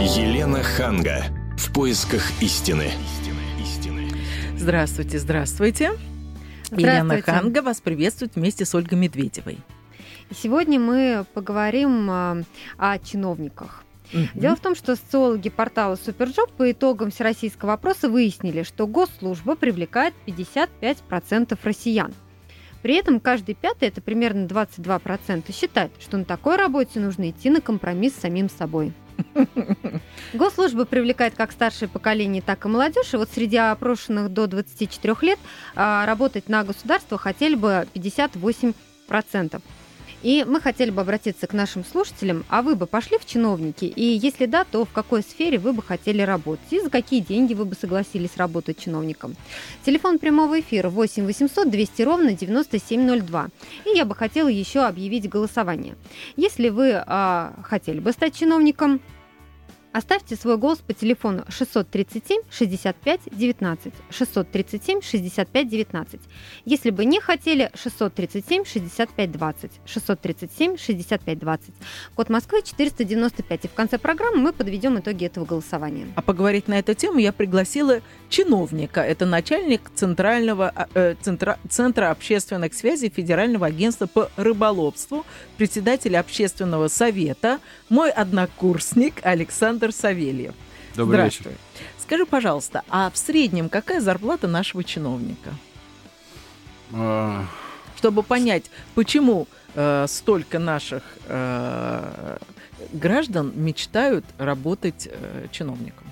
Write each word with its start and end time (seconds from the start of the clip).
Елена 0.00 0.62
Ханга. 0.62 1.24
В 1.56 1.72
поисках 1.72 2.22
истины. 2.42 2.90
Здравствуйте, 4.54 5.18
здравствуйте. 5.18 5.18
Здравствуйте. 5.18 5.92
Елена 6.70 7.22
Ханга 7.22 7.62
вас 7.62 7.80
приветствует 7.80 8.34
вместе 8.36 8.66
с 8.66 8.74
Ольгой 8.74 8.98
Медведевой. 8.98 9.58
Сегодня 10.30 10.78
мы 10.78 11.24
поговорим 11.32 12.10
а, 12.10 12.36
о 12.76 12.98
чиновниках. 12.98 13.84
Мгм. 14.12 14.28
Дело 14.34 14.56
в 14.56 14.60
том, 14.60 14.74
что 14.74 14.96
социологи 14.96 15.48
портала 15.48 15.96
Суперджоп 15.96 16.52
по 16.52 16.70
итогам 16.70 17.10
всероссийского 17.10 17.72
опроса 17.72 18.10
выяснили, 18.10 18.64
что 18.64 18.86
госслужба 18.86 19.56
привлекает 19.56 20.12
55% 20.26 21.58
россиян. 21.62 22.12
При 22.82 22.96
этом 22.96 23.18
каждый 23.18 23.54
пятый, 23.54 23.88
это 23.88 24.02
примерно 24.02 24.46
22%, 24.46 25.52
считает, 25.54 25.90
что 25.98 26.18
на 26.18 26.26
такой 26.26 26.56
работе 26.56 27.00
нужно 27.00 27.30
идти 27.30 27.48
на 27.48 27.62
компромисс 27.62 28.12
с 28.12 28.20
самим 28.20 28.50
собой. 28.50 28.92
Госслужба 30.32 30.84
привлекает 30.84 31.34
как 31.34 31.52
старшее 31.52 31.88
поколение, 31.88 32.42
так 32.42 32.64
и 32.64 32.68
молодежь. 32.68 33.14
И 33.14 33.16
вот 33.16 33.28
среди 33.32 33.56
опрошенных 33.56 34.32
до 34.32 34.46
24 34.46 35.16
лет 35.22 35.38
а, 35.74 36.06
работать 36.06 36.48
на 36.48 36.64
государство 36.64 37.18
хотели 37.18 37.54
бы 37.54 37.86
58%. 37.94 39.60
И 40.22 40.44
мы 40.44 40.60
хотели 40.60 40.90
бы 40.90 41.02
обратиться 41.02 41.46
к 41.46 41.52
нашим 41.52 41.84
слушателям. 41.84 42.44
А 42.48 42.62
вы 42.62 42.74
бы 42.74 42.86
пошли 42.86 43.18
в 43.18 43.26
чиновники? 43.26 43.84
И 43.84 44.02
если 44.02 44.46
да, 44.46 44.64
то 44.64 44.84
в 44.84 44.92
какой 44.92 45.22
сфере 45.22 45.58
вы 45.58 45.72
бы 45.72 45.82
хотели 45.82 46.22
работать? 46.22 46.72
И 46.72 46.80
за 46.80 46.90
какие 46.90 47.20
деньги 47.20 47.54
вы 47.54 47.64
бы 47.64 47.74
согласились 47.74 48.36
работать 48.36 48.78
чиновником? 48.78 49.36
Телефон 49.84 50.18
прямого 50.18 50.58
эфира 50.58 50.88
8 50.88 51.26
800 51.26 51.70
200 51.70 52.02
ровно 52.02 52.32
9702. 52.32 53.48
И 53.84 53.96
я 53.96 54.04
бы 54.04 54.14
хотела 54.14 54.48
еще 54.48 54.80
объявить 54.80 55.28
голосование. 55.28 55.94
Если 56.36 56.70
вы 56.70 56.94
а, 56.94 57.54
хотели 57.62 58.00
бы 58.00 58.12
стать 58.12 58.34
чиновником, 58.34 59.00
Оставьте 59.96 60.36
свой 60.36 60.58
голос 60.58 60.80
по 60.80 60.92
телефону 60.92 61.46
637 61.48 62.42
65 62.50 63.20
19. 63.32 63.94
637 64.10 65.00
65 65.00 65.68
19. 65.70 66.20
Если 66.66 66.90
бы 66.90 67.06
не 67.06 67.18
хотели, 67.18 67.70
637 67.74 68.66
65 68.66 69.32
20. 69.32 69.70
637 69.86 70.76
65 70.76 71.38
20. 71.38 71.74
Код 72.14 72.28
Москвы 72.28 72.60
495. 72.62 73.64
И 73.64 73.68
в 73.68 73.72
конце 73.72 73.96
программы 73.96 74.36
мы 74.36 74.52
подведем 74.52 74.98
итоги 74.98 75.24
этого 75.24 75.46
голосования. 75.46 76.08
А 76.14 76.20
поговорить 76.20 76.68
на 76.68 76.78
эту 76.78 76.92
тему 76.92 77.18
я 77.18 77.32
пригласила 77.32 78.02
чиновника. 78.28 79.00
Это 79.00 79.24
начальник 79.24 79.90
Центрального, 79.94 80.70
а, 80.74 80.88
э, 80.92 81.14
центра, 81.22 81.58
Центра 81.70 82.10
общественных 82.10 82.74
связей 82.74 83.08
Федерального 83.08 83.68
агентства 83.68 84.06
по 84.06 84.30
рыболовству, 84.36 85.24
председатель 85.56 86.18
общественного 86.18 86.88
совета, 86.88 87.60
мой 87.88 88.10
однокурсник 88.10 89.24
Александр 89.24 89.85
Савельев. 89.92 90.54
Добрый 90.94 91.16
Здравствуй. 91.18 91.52
Скажи, 91.98 92.24
пожалуйста, 92.26 92.82
а 92.88 93.10
в 93.10 93.18
среднем 93.18 93.68
какая 93.68 94.00
зарплата 94.00 94.46
нашего 94.48 94.82
чиновника? 94.84 95.50
А, 96.92 97.44
Чтобы 97.96 98.22
понять, 98.22 98.70
почему 98.94 99.46
э, 99.74 100.06
столько 100.08 100.58
наших 100.58 101.02
э, 101.26 102.38
граждан 102.92 103.52
мечтают 103.56 104.24
работать 104.38 105.08
э, 105.10 105.46
чиновником. 105.50 106.06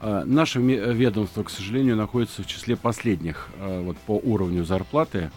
а, 0.00 0.24
Наше 0.24 0.60
ведомство, 0.60 1.42
к 1.42 1.50
сожалению, 1.50 1.96
находится 1.96 2.42
в 2.42 2.46
числе 2.46 2.76
последних 2.76 3.48
а, 3.58 3.82
вот, 3.82 3.96
по 3.98 4.12
уровню 4.12 4.64
зарплаты. 4.64 5.30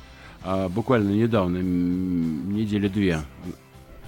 А, 0.44 0.70
Буквально 0.70 1.10
недавно, 1.12 1.58
недели 1.58 2.88
две, 2.88 3.20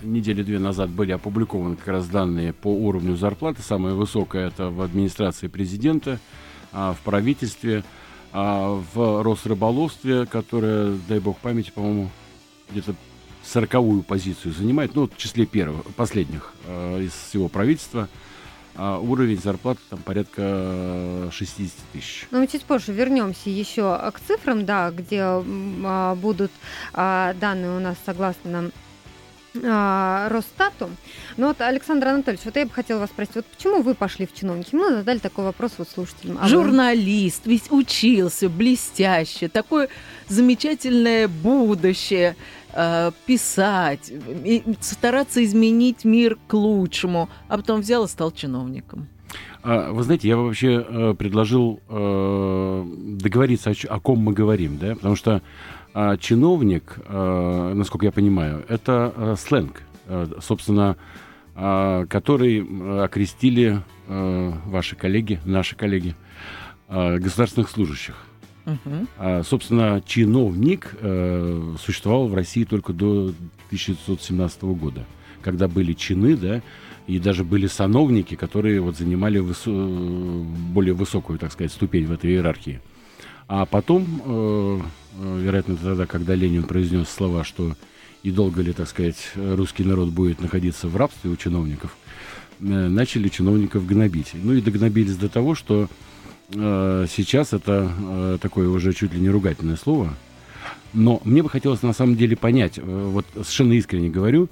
недели 0.03 0.43
две 0.43 0.59
назад 0.59 0.89
были 0.89 1.11
опубликованы 1.11 1.75
как 1.75 1.87
раз 1.87 2.07
данные 2.07 2.53
по 2.53 2.67
уровню 2.67 3.15
зарплаты. 3.15 3.61
Самая 3.61 3.93
высокая 3.93 4.47
это 4.47 4.69
в 4.69 4.81
администрации 4.81 5.47
президента, 5.47 6.19
а, 6.71 6.93
в 6.93 6.99
правительстве, 6.99 7.83
а, 8.31 8.81
в 8.93 9.23
Росрыболовстве, 9.23 10.25
которое, 10.25 10.97
дай 11.07 11.19
бог 11.19 11.37
памяти, 11.37 11.71
по-моему, 11.71 12.09
где-то 12.69 12.95
сороковую 13.43 14.03
позицию 14.03 14.53
занимает, 14.53 14.95
ну, 14.95 15.07
в 15.07 15.17
числе 15.17 15.45
первых, 15.45 15.85
последних 15.95 16.53
э, 16.65 17.03
из 17.03 17.13
всего 17.13 17.47
правительства. 17.47 18.09
А 18.79 18.99
уровень 18.99 19.39
зарплаты 19.39 19.79
там 19.89 19.99
порядка 19.99 20.41
э, 20.43 21.29
60 21.31 21.73
тысяч. 21.93 22.27
Но 22.29 22.39
мы 22.39 22.47
чуть 22.47 22.63
позже 22.63 22.93
вернемся 22.93 23.49
еще 23.49 23.97
к 24.13 24.19
цифрам, 24.19 24.65
да, 24.65 24.91
где 24.91 25.21
а, 25.23 26.15
будут 26.15 26.51
а, 26.93 27.33
данные 27.33 27.75
у 27.75 27.79
нас 27.79 27.95
согласно 28.05 28.69
а, 29.63 30.29
Росстату. 30.29 30.89
Но 31.37 31.47
вот, 31.47 31.61
Александр 31.61 32.07
Анатольевич, 32.07 32.45
вот 32.45 32.55
я 32.55 32.65
бы 32.65 32.71
хотела 32.71 32.99
вас 32.99 33.09
спросить, 33.09 33.35
вот 33.35 33.45
почему 33.45 33.81
вы 33.81 33.93
пошли 33.93 34.25
в 34.25 34.33
чиновники? 34.33 34.75
Мы 34.75 34.91
задали 34.91 35.19
такой 35.19 35.45
вопрос 35.45 35.73
вот 35.77 35.89
слушателям. 35.89 36.37
А 36.39 36.43
вы? 36.43 36.49
Журналист, 36.49 37.45
ведь 37.45 37.71
учился 37.71 38.49
блестяще, 38.49 39.47
такое 39.47 39.89
замечательное 40.27 41.27
будущее 41.27 42.35
э, 42.73 43.11
писать, 43.25 44.11
и 44.11 44.63
стараться 44.81 45.43
изменить 45.43 46.05
мир 46.05 46.37
к 46.47 46.53
лучшему, 46.53 47.29
а 47.47 47.57
потом 47.57 47.81
взял 47.81 48.05
и 48.05 48.07
стал 48.07 48.31
чиновником. 48.31 49.07
А, 49.63 49.91
вы 49.91 50.03
знаете, 50.03 50.27
я 50.29 50.37
вообще 50.37 50.85
э, 50.87 51.13
предложил 51.17 51.81
э, 51.89 52.85
договориться, 53.19 53.73
о 53.89 53.99
ком 53.99 54.19
мы 54.19 54.33
говорим, 54.33 54.77
да, 54.77 54.95
потому 54.95 55.15
что 55.15 55.41
а, 55.99 56.15
чиновник, 56.17 56.99
э, 57.07 57.73
насколько 57.73 58.05
я 58.05 58.11
понимаю, 58.11 58.63
это 58.67 59.11
э, 59.15 59.35
сленг, 59.35 59.81
э, 60.05 60.27
собственно, 60.43 60.95
а, 61.55 62.05
который 62.05 62.61
окрестили 63.03 63.81
э, 64.07 64.53
ваши 64.67 64.95
коллеги, 64.95 65.39
наши 65.43 65.75
коллеги, 65.75 66.13
э, 66.87 67.17
государственных 67.17 67.71
служащих. 67.71 68.15
Мгм. 68.65 69.07
А, 69.17 69.41
собственно, 69.41 70.03
чиновник 70.05 70.95
э, 71.01 71.75
существовал 71.83 72.27
в 72.27 72.35
России 72.35 72.63
только 72.63 72.93
до 72.93 73.31
1917 73.71 74.61
года, 74.75 75.03
когда 75.41 75.67
были 75.67 75.93
чины, 75.93 76.37
да, 76.37 76.61
и 77.07 77.17
даже 77.17 77.43
были 77.43 77.65
сановники, 77.65 78.35
которые 78.35 78.81
вот 78.81 78.97
занимали 78.97 79.39
высо- 79.39 80.43
более 80.73 80.93
высокую, 80.93 81.39
так 81.39 81.51
сказать, 81.51 81.71
ступень 81.71 82.05
в 82.05 82.11
этой 82.11 82.29
иерархии. 82.29 82.81
А 83.47 83.65
потом, 83.65 84.05
э, 84.25 84.79
э, 85.19 85.39
вероятно, 85.41 85.77
тогда, 85.77 86.05
когда 86.05 86.35
Ленин 86.35 86.63
произнес 86.63 87.07
слова, 87.07 87.43
что 87.43 87.75
и 88.23 88.31
долго 88.31 88.61
ли, 88.61 88.73
так 88.73 88.89
сказать, 88.89 89.31
русский 89.35 89.83
народ 89.83 90.09
будет 90.09 90.41
находиться 90.41 90.87
в 90.87 90.97
рабстве 90.97 91.31
у 91.31 91.35
чиновников, 91.35 91.95
э, 92.59 92.63
начали 92.65 93.29
чиновников 93.29 93.85
гнобить. 93.85 94.31
Ну 94.33 94.53
и 94.53 94.61
догнобились 94.61 95.15
до 95.15 95.29
того, 95.29 95.55
что 95.55 95.87
э, 96.53 97.05
сейчас 97.09 97.53
это 97.53 97.91
э, 97.97 98.37
такое 98.41 98.67
уже 98.67 98.93
чуть 98.93 99.13
ли 99.13 99.19
не 99.19 99.29
ругательное 99.29 99.77
слово. 99.77 100.13
Но 100.93 101.21
мне 101.23 101.43
бы 101.43 101.49
хотелось 101.49 101.83
на 101.83 101.93
самом 101.93 102.15
деле 102.15 102.35
понять, 102.35 102.77
э, 102.77 102.81
вот 102.81 103.25
совершенно 103.33 103.73
искренне 103.73 104.09
говорю, 104.09 104.49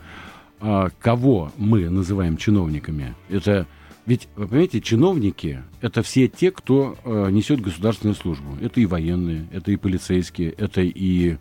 а, 0.61 0.89
кого 1.01 1.51
мы 1.57 1.89
называем 1.89 2.37
чиновниками. 2.37 3.13
Это 3.29 3.67
ведь, 4.05 4.27
вы 4.35 4.47
понимаете, 4.47 4.81
чиновники– 4.81 5.63
это 5.81 6.03
все 6.03 6.27
те, 6.27 6.51
кто 6.51 6.95
э, 7.03 7.29
несет 7.31 7.59
государственную 7.59 8.15
службу. 8.15 8.55
Это 8.61 8.79
и 8.79 8.85
военные, 8.85 9.47
это 9.51 9.71
и 9.71 9.77
полицейские, 9.77 10.51
это 10.51 10.81
и 10.81 11.37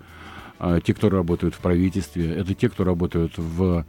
э, 0.58 0.80
те, 0.82 0.94
кто 0.94 1.10
работают 1.10 1.54
в 1.54 1.58
правительстве, 1.58 2.32
это 2.32 2.54
те, 2.54 2.70
кто 2.70 2.84
работают 2.84 3.34
в 3.36 3.84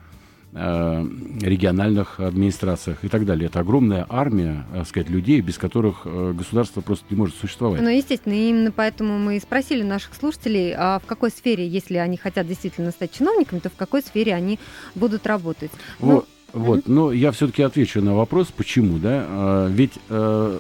э, 0.52 1.08
региональных 1.42 2.20
администрациях 2.20 2.98
и 3.04 3.08
так 3.08 3.26
далее. 3.26 3.48
Это 3.48 3.62
огромная 3.62 4.06
армия, 4.10 4.66
так 4.74 4.88
сказать, 4.90 5.10
людей, 5.10 5.40
без 5.40 5.58
которых 5.58 6.02
э, 6.04 6.34
государство 6.34 6.82
просто 6.82 7.06
не 7.10 7.16
может 7.16 7.36
существовать. 7.38 7.82
Ну, 7.82 7.88
естественно, 7.88 8.34
именно 8.34 8.74
поэтому 8.74 9.18
мы 9.18 9.38
и 9.38 9.40
спросили 9.40 9.84
наших 9.84 10.16
слушателей, 10.16 10.74
а 10.76 11.00
в 11.00 11.06
какой 11.06 11.30
сфере, 11.30 11.66
если 11.66 11.96
они 11.96 12.18
хотят 12.18 12.46
действительно 12.46 12.92
стать 12.92 13.14
чиновниками, 13.14 13.60
то 13.60 13.70
в 13.70 13.76
какой 13.76 14.02
сфере 14.02 14.34
они 14.36 14.60
будут 14.96 15.26
работать. 15.26 15.72
Ну, 16.02 16.26
Вот, 16.56 16.68
вот. 16.68 16.88
но 16.88 17.12
я 17.12 17.34
все-таки 17.34 17.62
отвечу 17.64 18.02
на 18.02 18.16
вопрос, 18.16 18.48
почему, 18.48 18.98
да? 18.98 19.26
А, 19.28 19.68
Ведь 19.68 19.92
э, 20.08 20.60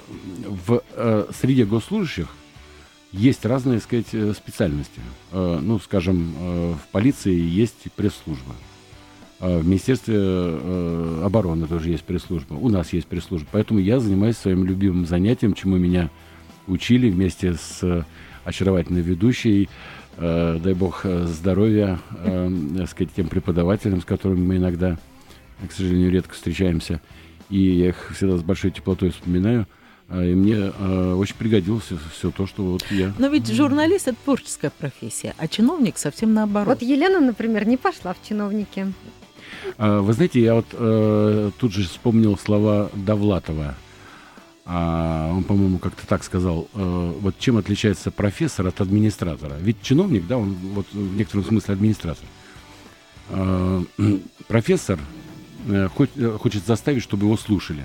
в 0.67 0.81
э, 0.93 1.25
среде 1.39 1.63
госслужащих 1.63 2.27
есть 3.13 3.45
разные, 3.45 3.79
сказать, 3.79 4.07
э, 4.11 4.33
специальности. 4.33 4.99
Э, 5.31 5.59
Ну, 5.61 5.79
скажем, 5.79 6.35
э, 6.37 6.73
в 6.73 6.91
полиции 6.91 7.33
есть 7.33 7.89
пресс-служба. 7.95 8.55
А 9.39 9.59
В 9.59 9.65
Министерстве 9.65 10.15
э, 10.17 11.21
обороны 11.23 11.65
тоже 11.65 11.91
есть 11.91 12.03
пресс-служба. 12.03 12.55
У 12.55 12.67
нас 12.67 12.91
есть 12.91 13.07
пресс-служба. 13.07 13.47
Поэтому 13.53 13.79
я 13.79 14.01
занимаюсь 14.01 14.35
своим 14.35 14.65
любимым 14.65 15.05
занятием, 15.05 15.53
чему 15.53 15.77
меня 15.77 16.09
учили 16.67 17.09
вместе 17.09 17.53
с 17.53 18.05
очаровательной 18.43 19.01
ведущей. 19.01 19.69
Дай 20.17 20.73
бог 20.73 21.05
здоровья, 21.05 21.99
э, 22.21 22.51
так 22.79 22.89
сказать, 22.89 23.13
тем 23.15 23.29
преподавателям, 23.29 24.01
с 24.01 24.05
которыми 24.05 24.45
мы 24.45 24.57
иногда, 24.57 24.97
к 25.67 25.71
сожалению, 25.71 26.11
редко 26.11 26.33
встречаемся. 26.33 27.01
И 27.49 27.59
я 27.59 27.89
их 27.89 28.11
всегда 28.15 28.37
с 28.37 28.43
большой 28.43 28.71
теплотой 28.71 29.11
вспоминаю. 29.11 29.67
А, 30.09 30.23
И 30.23 30.33
мне 30.33 30.55
э, 30.55 31.13
очень 31.13 31.35
пригодилось 31.35 31.89
все 32.13 32.31
то, 32.31 32.45
что 32.47 32.63
вот 32.63 32.85
я... 32.91 33.13
Но 33.17 33.27
ведь 33.27 33.47
журналист 33.51 34.07
это 34.07 34.17
творческая 34.23 34.69
профессия, 34.71 35.33
а 35.37 35.47
чиновник 35.47 35.97
совсем 35.97 36.33
наоборот. 36.33 36.79
Вот 36.79 36.87
Елена, 36.87 37.19
например, 37.19 37.67
не 37.67 37.77
пошла 37.77 38.13
в 38.13 38.27
чиновники. 38.27 38.93
А, 39.77 40.01
Вы 40.01 40.13
знаете, 40.13 40.41
я 40.41 40.55
вот 40.55 40.67
э, 40.73 41.51
тут 41.57 41.71
же 41.73 41.83
вспомнил 41.87 42.37
слова 42.37 42.89
Довлатова. 42.93 43.75
А, 44.67 45.31
он, 45.31 45.43
по-моему, 45.43 45.77
как-то 45.77 46.07
так 46.07 46.23
сказал. 46.23 46.67
э, 46.73 47.13
вот 47.19 47.37
чем 47.39 47.57
отличается 47.57 48.09
профессор 48.11 48.67
от 48.67 48.81
администратора? 48.81 49.55
Ведь 49.59 49.81
чиновник, 49.81 50.25
да, 50.27 50.37
он 50.37 50.55
вот 50.73 50.87
в 50.91 51.15
некотором 51.15 51.45
смысле 51.45 51.73
администратор. 51.75 52.25
Профессор 54.47 54.99
э, 54.99 55.01
э, 55.01 55.24
хочет 56.37 56.65
заставить, 56.65 57.01
чтобы 57.03 57.25
его 57.25 57.37
слушали. 57.37 57.83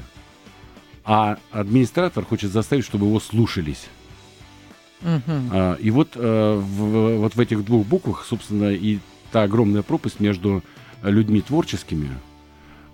А 1.05 1.39
администратор 1.51 2.25
хочет 2.25 2.51
заставить, 2.53 2.85
чтобы 2.85 3.07
его 3.07 3.21
слушались. 3.21 3.89
А, 5.03 5.75
И 5.81 5.91
вот, 5.91 6.11
э, 6.15 6.55
в, 6.63 7.17
вот 7.19 7.35
в 7.35 7.41
этих 7.41 7.65
двух 7.65 7.87
буквах, 7.87 8.25
собственно, 8.29 8.71
и 8.71 8.99
та 9.33 9.45
огромная 9.45 9.83
пропасть 9.83 10.21
между 10.21 10.63
людьми 11.03 11.41
творческими 11.41 12.11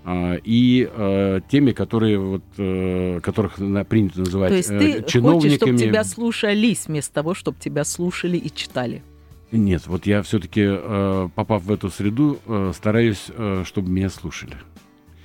а, 0.05 0.37
и 0.44 0.89
э, 0.89 1.41
теми, 1.50 1.73
которые 1.73 2.19
вот, 2.19 2.43
э, 2.59 3.19
которых 3.23 3.59
на- 3.59 3.85
принято 3.85 4.21
называть 4.21 4.50
То 4.50 4.56
есть 4.56 4.71
э, 4.71 4.79
ты 4.79 4.93
хочешь, 5.00 5.12
чиновниками. 5.12 5.56
чтобы 5.56 5.79
тебя 5.79 6.05
слушались, 6.05 6.87
вместо 6.87 7.12
того, 7.12 7.35
чтобы 7.35 7.59
тебя 7.59 7.82
слушали 7.85 8.37
и 8.37 8.55
читали. 8.55 9.03
Нет, 9.52 9.87
вот 9.87 10.06
я 10.06 10.22
все-таки, 10.22 10.66
попав 11.34 11.62
в 11.62 11.70
эту 11.70 11.88
среду, 11.90 12.38
э, 12.46 12.72
стараюсь, 12.75 13.26
э, 13.28 13.62
чтобы 13.64 13.90
меня 13.90 14.10
слушали. 14.10 14.56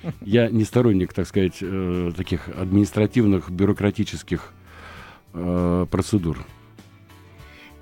Я 0.22 0.50
не 0.50 0.64
сторонник, 0.64 1.14
так 1.14 1.28
сказать, 1.28 1.58
э, 1.62 2.12
таких 2.16 2.48
административных, 2.50 3.50
бюрократических 3.50 4.54
э, 5.34 5.86
процедур. 5.90 6.46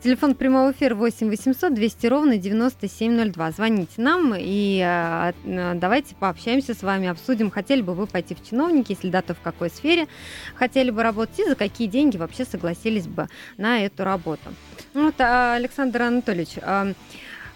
Телефон 0.02 0.34
прямого 0.34 0.72
эфира 0.72 0.96
8 0.96 1.28
800 1.28 1.74
200 1.74 2.08
ровно 2.08 2.38
9702. 2.38 3.52
Звоните 3.52 3.92
нам 3.98 4.34
и 4.34 4.82
э, 4.82 5.34
э, 5.44 5.74
давайте 5.76 6.16
пообщаемся 6.16 6.74
с 6.74 6.84
вами, 6.84 7.10
обсудим, 7.10 7.52
хотели 7.52 7.82
бы 7.82 7.94
вы 7.94 8.08
пойти 8.08 8.34
в 8.34 8.42
чиновники, 8.42 8.94
если 8.94 9.10
да, 9.10 9.22
то 9.22 9.34
в 9.34 9.42
какой 9.42 9.70
сфере 9.70 10.08
хотели 10.56 10.90
бы 10.90 11.04
работать 11.04 11.40
и 11.40 11.50
за 11.50 11.56
какие 11.56 11.90
деньги 11.90 12.16
вообще 12.16 12.46
согласились 12.46 13.08
бы 13.08 13.28
на 13.58 13.84
эту 13.84 14.06
работу. 14.06 14.54
Ну 14.94 15.08
Вот, 15.08 15.16
а, 15.20 15.56
Александр 15.56 16.04
Анатольевич, 16.04 16.52
а, 16.62 16.94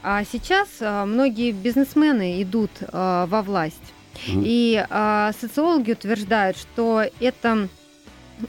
а 0.03 0.25
сейчас 0.25 0.67
а, 0.81 1.05
многие 1.05 1.53
бизнесмены 1.53 2.41
идут 2.41 2.71
а, 2.91 3.25
во 3.27 3.41
власть. 3.41 3.93
И 4.27 4.85
а, 4.89 5.31
социологи 5.39 5.93
утверждают, 5.93 6.57
что 6.57 7.05
это 7.21 7.69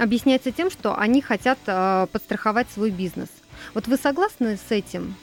объясняется 0.00 0.50
тем, 0.50 0.68
что 0.68 0.98
они 0.98 1.20
хотят 1.22 1.58
а, 1.68 2.06
подстраховать 2.06 2.66
свой 2.74 2.90
бизнес. 2.90 3.28
Вот 3.74 3.86
вы 3.88 3.96
согласны 3.96 4.56
с 4.56 4.70
этим? 4.70 5.14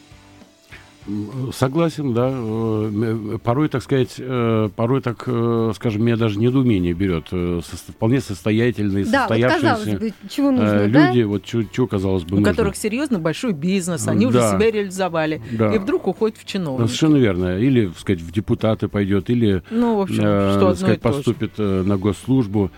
Согласен, 1.52 2.14
да. 2.14 2.30
Э, 2.32 2.34
м, 2.34 3.40
Порой, 3.40 3.70
так 3.70 3.82
сказать, 3.82 4.16
э, 4.20 4.70
порой, 4.76 5.02
так, 5.02 5.24
э, 5.26 5.72
скажем, 5.76 6.06
меня 6.06 6.16
даже 6.16 6.38
недоумение 6.38 6.94
берет. 6.94 7.26
Э, 7.32 7.60
Вполне 7.88 8.22
состоятельные, 8.22 9.06
Да, 9.06 9.28
вот 9.28 9.36
казалось 9.42 9.62
состоявшиеся 9.82 9.98
бы, 10.00 10.14
чего 10.30 10.50
э, 10.50 10.52
нужно, 10.52 10.88
да? 10.90 11.08
люди, 11.10 11.24
вот 11.24 11.48
что, 11.48 11.88
казалось 11.88 12.24
бы, 12.24 12.36
У 12.36 12.40
нужно. 12.40 12.52
которых 12.54 12.76
серьезно 12.76 13.18
большой 13.18 13.54
бизнес, 13.54 14.08
они 14.08 14.28
уже 14.28 14.38
Да. 14.38 14.52
себя 14.56 14.70
реализовали. 14.70 15.42
Да. 15.52 15.74
И 15.74 15.80
вдруг 15.80 16.06
уходят 16.06 16.38
в 16.38 16.46
чиновники. 16.46 16.88
Совершенно 16.88 17.18
верно. 17.18 17.58
Или, 17.58 17.88
так 17.88 17.98
сказать, 17.98 18.22
в 18.22 18.32
депутаты 18.32 18.88
пойдет, 18.88 19.32
или 19.32 19.64
Ну, 19.72 19.98
в 19.98 20.02
общем, 20.02 20.22
э, 20.24 20.54
что 20.56 20.68
так 20.70 20.78
сказать, 20.78 21.02
поступит 21.02 21.54
э, 21.58 21.82
на 21.84 21.98
госслужбу. 21.98 22.70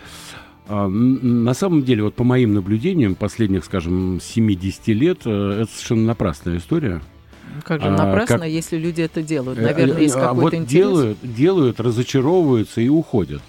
На 0.67 1.53
самом 1.53 1.83
деле, 1.83 2.03
вот 2.03 2.13
по 2.15 2.23
моим 2.23 2.53
наблюдениям 2.53 3.15
последних, 3.15 3.65
скажем, 3.65 4.19
70 4.21 4.93
лет, 4.93 5.19
э, 5.25 5.61
это 5.61 5.71
совершенно 5.71 6.05
напрасная 6.05 6.57
история. 6.57 7.01
Как 7.63 7.81
же 7.81 7.87
а, 7.87 7.91
напрасно, 7.91 8.39
как- 8.39 8.47
если 8.47 8.77
люди 8.77 9.01
это 9.01 9.21
делают. 9.21 9.59
Э, 9.59 9.63
Наверное, 9.63 9.99
есть 10.01 10.15
э, 10.15 10.19
а 10.19 10.29
какой-то 10.29 10.41
вот 10.41 10.53
интерес. 10.53 10.69
делают, 10.71 11.17
делают, 11.21 11.79
разочаровываются 11.79 12.81
и 12.81 12.87
уходят. 12.87 13.41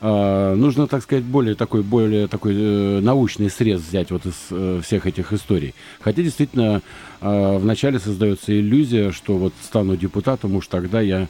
А, 0.00 0.54
нужно, 0.54 0.86
так 0.86 1.02
сказать, 1.02 1.24
более 1.24 1.54
такой, 1.54 1.82
более 1.82 2.28
такой 2.28 2.54
э, 2.56 3.00
научный 3.00 3.50
срез 3.50 3.80
взять 3.80 4.10
вот 4.10 4.26
из 4.26 4.34
э, 4.50 4.80
всех 4.84 5.06
этих 5.06 5.32
историй. 5.32 5.74
Хотя 6.00 6.22
действительно 6.22 6.82
э, 7.20 7.58
вначале 7.58 7.98
создается 7.98 8.58
иллюзия, 8.58 9.12
что 9.12 9.36
вот 9.38 9.52
стану 9.62 9.96
депутатом, 9.96 10.54
уж 10.56 10.66
тогда 10.68 11.00
я 11.00 11.28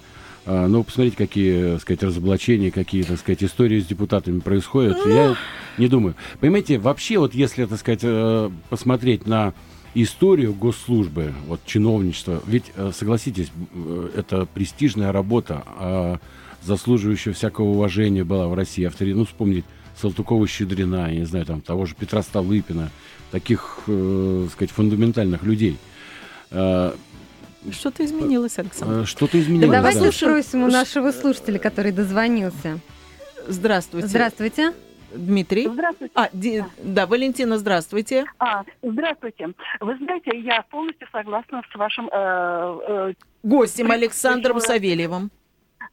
ну, 0.49 0.83
посмотрите, 0.83 1.17
какие, 1.17 1.73
так 1.73 1.83
сказать, 1.83 2.03
разоблачения, 2.03 2.71
какие, 2.71 3.03
так 3.03 3.19
сказать, 3.19 3.45
истории 3.45 3.81
с 3.81 3.87
депутатами 3.87 4.41
происходят. 4.41 4.97
Я 5.07 5.37
не 5.77 5.89
думаю. 5.89 6.15
Понимаете, 6.41 6.79
вообще, 6.79 7.19
вот 7.19 7.35
если, 7.35 7.67
так 7.67 7.79
сказать, 7.79 8.01
э, 8.03 8.51
посмотреть 8.71 9.27
на 9.27 9.53
историю 9.95 10.55
госслужбы, 10.55 11.35
вот 11.47 11.61
чиновничества, 11.67 12.43
ведь, 12.47 12.73
э, 12.77 12.93
согласитесь, 12.95 13.51
э, 13.75 14.11
это 14.17 14.47
престижная 14.47 15.13
работа, 15.13 15.65
а 15.67 16.19
заслуживающая 16.63 17.33
всякого 17.33 17.67
уважения 17.67 18.25
была 18.25 18.49
в 18.49 18.55
России. 18.55 18.85
Авторитет, 18.85 19.19
ну, 19.19 19.25
вспомнить 19.27 19.65
Салтыкова-Щедрина, 20.01 21.13
я 21.13 21.21
не 21.21 21.27
знаю, 21.27 21.47
там, 21.47 21.61
того 21.61 21.87
же 21.87 21.95
Петра 21.95 22.23
Столыпина, 22.23 22.91
таких, 23.31 23.81
э, 23.87 24.49
сказать, 24.53 24.71
фундаментальных 24.71 25.43
людей. 25.43 25.77
Э, 27.69 27.73
Что-то 27.73 28.05
изменилось, 28.05 28.59
Александр. 28.59 29.03
э, 29.03 29.05
Что-то 29.05 29.39
изменилось. 29.41 29.71
Да, 29.71 29.77
Давайте 29.79 30.01
да. 30.01 30.13
спросим 30.13 30.63
у 30.65 30.69
нашего 30.69 31.11
слушателя, 31.13 31.59
который 31.59 31.93
дозвонился. 31.93 32.79
Здравствуйте. 33.47 34.09
Здравствуйте. 34.09 34.73
Дмитрий. 35.13 35.67
Здравствуйте. 35.69 36.13
А, 36.15 36.29
Ди- 36.35 36.65
да, 36.83 37.07
Валентина, 37.07 37.57
здравствуйте. 37.57 38.27
А, 38.39 38.63
здравствуйте. 38.83 39.49
Вы 39.81 39.97
знаете, 39.97 40.39
я 40.41 40.63
полностью 40.71 41.09
согласна 41.11 41.63
с 41.73 41.75
вашим 41.79 42.09
э, 42.13 42.79
э, 42.89 43.13
Гостем 43.43 43.91
Александром 43.91 44.61
Савельевым. 44.61 45.31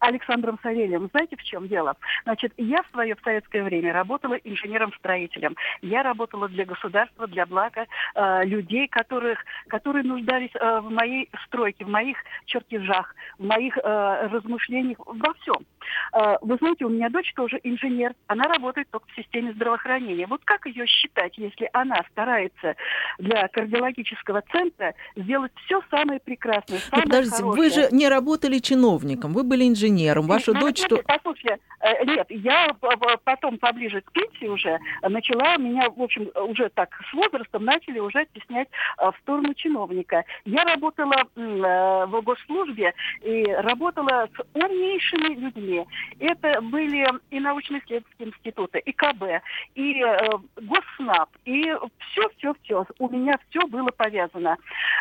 Александром 0.06 0.60
Савельевым. 0.62 1.10
Знаете, 1.12 1.36
в 1.36 1.44
чем 1.44 1.68
дело? 1.68 1.96
Значит, 2.24 2.54
я 2.58 2.84
в 2.84 2.88
свое 2.92 3.16
в 3.16 3.22
советское 3.24 3.64
время 3.64 3.94
работала 3.94 4.36
инженером-строителем. 4.36 5.56
Я 5.82 6.04
работала 6.04 6.48
для 6.48 6.66
государства, 6.66 7.28
для 7.28 7.46
блага 7.46 7.86
э, 8.14 8.46
людей, 8.46 8.88
которых, 8.88 9.40
которые 9.68 10.04
нуждались 10.04 10.52
э, 10.54 10.80
в 10.82 10.92
моей 10.92 11.30
стройке, 11.46 11.86
в 11.86 11.90
моих 11.90 12.18
чертежах, 12.46 13.16
в 13.40 13.46
моих 13.46 13.78
э, 13.78 14.28
размышлениях, 14.32 15.00
во 15.06 15.34
всем. 15.42 15.66
Э, 16.14 16.36
вы 16.42 16.58
знаете, 16.58 16.86
у 16.86 16.90
меня 16.90 17.10
дочь 17.10 17.34
тоже 17.36 17.60
инженер. 17.64 18.14
Она 18.28 18.46
работает 18.46 18.88
только 18.92 19.08
в 19.08 19.16
системе 19.16 19.54
здравоохранения. 19.54 20.28
Вот 20.28 20.42
как 20.46 20.66
ее 20.68 20.86
считать, 20.86 21.38
если 21.38 21.70
она 21.74 22.04
старается 22.12 22.76
для 23.18 23.48
кардиологического 23.48 24.44
центра 24.52 24.94
сделать 25.16 25.52
все 25.66 25.82
самое 25.90 26.20
прекрасное, 26.20 26.80
самое 26.80 27.04
подождите, 27.04 27.44
вы 27.44 27.56
хорошее? 27.56 27.90
же 27.90 27.96
не 27.96 28.08
работали 28.08 28.60
чиновником, 28.60 29.34
вы 29.34 29.44
были 29.44 29.68
инженером. 29.68 29.95
Ваша 30.28 30.54
Ну, 30.54 30.60
дочь 30.62 30.80
знаете, 30.80 30.96
что... 30.96 31.04
Послушайте, 31.08 31.60
э, 31.82 32.06
нет, 32.06 32.28
я 32.30 32.74
п- 32.80 33.18
потом 33.24 33.58
поближе 33.58 34.02
к 34.02 34.12
пенсии 34.12 34.48
уже 34.48 34.80
начала, 35.02 35.58
меня, 35.58 35.90
в 35.90 36.02
общем, 36.02 36.30
уже 36.36 36.70
так 36.70 36.90
с 37.10 37.14
возрастом 37.14 37.66
начали 37.66 38.00
уже 38.00 38.20
оттеснять 38.20 38.68
э, 38.98 39.12
в 39.12 39.16
сторону 39.22 39.54
чиновника. 39.54 40.24
Я 40.46 40.64
работала 40.64 41.24
э, 41.36 42.06
в 42.08 42.22
госслужбе 42.22 42.94
и 43.22 43.44
работала 43.46 44.28
с 44.36 44.40
умнейшими 44.54 45.36
людьми. 45.36 45.86
Это 46.20 46.62
были 46.62 47.08
и 47.32 47.40
научно-исследовательские 47.40 48.30
институты, 48.30 48.80
и 48.80 48.92
КБ, 48.92 49.42
и 49.76 50.02
э, 50.02 50.30
Госснаб, 50.62 51.30
и 51.46 51.74
все-все-все. 52.12 52.86
У 53.00 53.10
меня 53.10 53.38
все 53.50 53.66
было 53.68 53.90
повязано. 53.90 54.58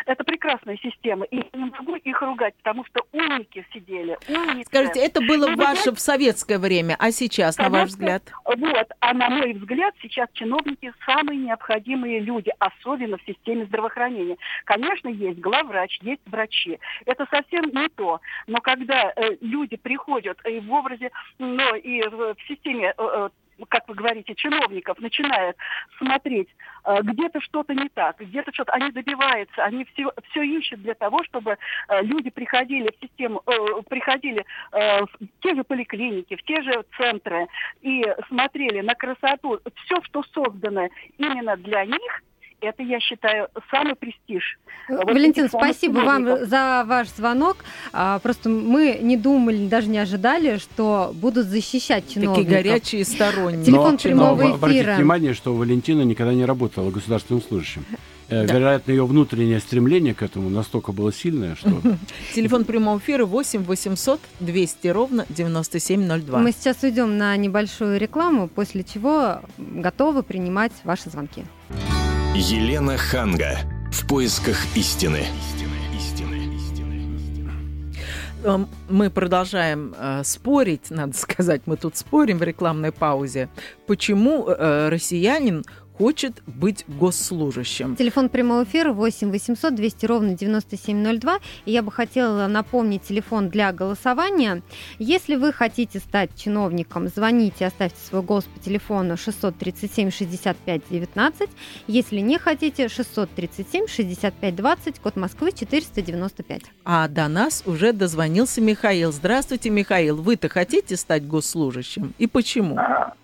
Это 0.07 0.25
прекрасная 0.25 0.77
система, 0.83 1.25
и 1.27 1.37
я 1.37 1.45
не 1.55 1.71
могу 1.71 1.97
их 1.97 2.23
ругать, 2.23 2.55
потому 2.63 2.85
что 2.87 3.03
умники 3.13 3.67
сидели, 3.73 4.19
умницы. 4.29 4.71
Скажите, 4.75 5.07
это 5.07 5.21
было 5.21 5.47
Ну, 5.51 5.57
ваше 5.57 5.93
в 5.93 6.01
советское 6.01 6.59
время, 6.59 6.97
а 6.99 7.13
сейчас, 7.13 7.57
на 7.59 7.69
ваш 7.69 7.91
взгляд? 7.91 8.23
Вот, 8.45 8.89
а 9.01 9.15
на 9.15 9.31
мой 9.31 9.53
взгляд, 9.53 9.95
сейчас 10.03 10.29
чиновники 10.33 10.93
самые 11.07 11.39
необходимые 11.39 12.19
люди, 12.21 12.53
особенно 12.59 13.17
в 13.19 13.23
системе 13.23 13.67
здравоохранения. 13.67 14.37
Конечно, 14.65 15.09
есть 15.09 15.39
главврач, 15.39 15.99
есть 16.03 16.23
врачи. 16.27 16.81
Это 17.07 17.27
совсем 17.31 17.67
не 17.67 17.89
то. 17.91 18.21
Но 18.49 18.61
когда 18.61 19.13
э, 19.15 19.37
люди 19.41 19.77
приходят 19.77 20.39
и 20.45 20.59
в 20.59 20.73
образе, 20.73 21.11
ну, 21.39 21.77
и 21.77 22.03
в, 22.09 22.35
в 22.35 22.49
системе 22.49 22.89
э, 22.89 22.93
э, 22.99 23.29
как 23.69 23.89
вы 23.89 23.95
говорите, 23.95 24.35
чиновников 24.35 24.99
начинают 25.01 25.57
смотреть, 25.99 26.49
э, 26.85 27.01
где-то 27.03 27.41
что-то 27.41 27.75
не 27.75 27.89
так, 27.89 28.19
где-то 28.19 28.53
что-то, 28.53 28.73
они 28.73 28.91
добиваются, 28.91 29.65
они 29.65 29.85
все, 29.85 30.13
все 30.31 30.43
ищут 30.43 30.83
для 30.83 30.95
того, 30.95 31.23
чтобы 31.25 31.53
э, 31.89 32.03
люди 32.03 32.31
приходили 32.31 32.91
в 32.91 33.05
систему, 33.05 33.43
э, 33.47 33.83
приходили 33.89 34.45
в 34.73 35.09
те 35.41 35.55
же 35.55 35.65
поликлиники, 35.65 36.37
в 36.37 36.43
те 36.43 36.63
же 36.63 36.85
центры 36.97 37.47
и 37.83 38.05
смотрели 38.29 38.81
на 38.81 38.95
красоту. 38.95 39.61
Все, 39.85 40.03
что 40.03 40.23
создано 40.33 40.89
именно 41.19 41.57
для 41.57 41.85
них, 41.85 42.23
это, 42.65 42.83
я 42.83 43.01
считаю, 43.01 43.49
самый 43.71 43.95
престиж. 43.95 44.59
Вот 44.89 45.05
Валентин, 45.07 45.49
спасибо 45.49 46.01
вам 46.01 46.47
за 46.47 46.85
ваш 46.87 47.09
звонок. 47.09 47.59
А, 47.93 48.19
Просто 48.19 48.49
мы 48.51 48.99
не 49.01 49.17
думали, 49.17 49.67
даже 49.69 49.89
не 49.89 49.99
ожидали, 49.99 50.59
что 50.59 51.13
будут 51.15 51.47
защищать 51.47 52.09
чиновников. 52.13 52.45
Такие 52.47 52.63
горячие 52.63 53.05
сторонние. 53.05 53.65
Телефон 53.65 53.93
Но- 53.93 53.99
прямого 53.99 54.43
но 54.43 54.55
обратите 54.55 54.83
эфира. 54.83 54.97
внимание, 54.97 55.35
что 55.35 55.55
Валентина 55.55 56.03
никогда 56.03 56.35
не 56.35 56.45
работала 56.45 56.91
государственным 56.91 57.43
служащим. 57.43 57.85
Э, 58.29 58.47
Да. 58.47 58.55
Вероятно, 58.55 58.91
ее 58.91 59.05
внутреннее 59.07 59.61
стремление 59.61 60.15
к 60.15 60.23
этому 60.23 60.49
настолько 60.51 60.93
было 60.93 61.13
сильное, 61.13 61.57
что... 61.57 61.71
Телефон 62.35 62.65
прямого 62.65 62.99
эфира 62.99 63.25
8 63.27 63.63
800 63.65 64.19
200 64.41 64.89
ровно 64.89 65.27
9702. 65.29 66.39
Мы 66.39 66.53
сейчас 66.53 66.83
уйдем 66.83 67.17
на 67.19 67.37
небольшую 67.37 67.99
рекламу, 67.99 68.49
после 68.49 68.83
чего 68.83 69.41
готовы 69.59 70.23
принимать 70.23 70.73
ваши 70.85 71.11
звонки. 71.11 71.45
Елена 72.37 72.97
Ханга. 72.97 73.59
В 73.93 74.09
поисках 74.09 74.57
истины. 74.75 75.21
Эм, 78.43 78.69
Мы 78.89 79.09
продолжаем 79.09 79.95
э, 79.97 80.23
спорить, 80.25 80.91
надо 80.91 81.13
сказать, 81.17 81.63
мы 81.67 81.77
тут 81.77 81.97
спорим 81.97 82.39
в 82.39 82.43
рекламной 82.43 82.91
паузе, 82.91 83.49
почему 83.87 84.49
э, 84.49 84.89
россиянин 84.89 85.65
хочет 85.97 86.43
быть 86.47 86.85
госслужащим. 86.89 87.97
Телефон 87.97 88.29
прямого 88.29 88.65
эфира 88.65 88.93
8 88.93 89.31
800 89.31 89.75
200 89.75 90.07
ровно 90.07 90.35
9702. 90.35 91.39
И 91.67 91.73
я 91.73 91.83
бы 91.83 91.93
хотела 91.93 92.47
напомнить 92.47 93.03
телефон 93.03 93.49
для 93.49 93.73
голосования. 93.73 94.63
Если 94.99 95.37
вы 95.37 95.53
хотите 95.53 96.01
стать 96.01 96.31
чиновником, 96.37 97.09
звоните, 97.09 97.67
оставьте 97.67 97.99
свой 98.05 98.23
голос 98.23 98.45
по 98.45 98.61
телефону 98.61 99.17
637 99.17 100.11
65 100.11 100.83
19. 100.91 101.51
Если 101.87 102.19
не 102.19 102.39
хотите, 102.39 102.89
637 102.89 103.87
65 103.87 104.57
20, 104.57 104.99
код 104.99 105.17
Москвы 105.17 105.53
495. 105.53 106.63
А 106.85 107.09
до 107.09 107.29
нас 107.29 107.63
уже 107.67 107.93
дозвонился 107.93 108.61
Михаил. 108.61 109.13
Здравствуйте, 109.13 109.71
Михаил. 109.71 110.17
Вы-то 110.17 110.49
хотите 110.49 110.97
стать 110.97 111.27
госслужащим? 111.27 112.15
И 112.19 112.27
почему? 112.27 112.77
А, 112.79 112.83
а, 112.83 113.15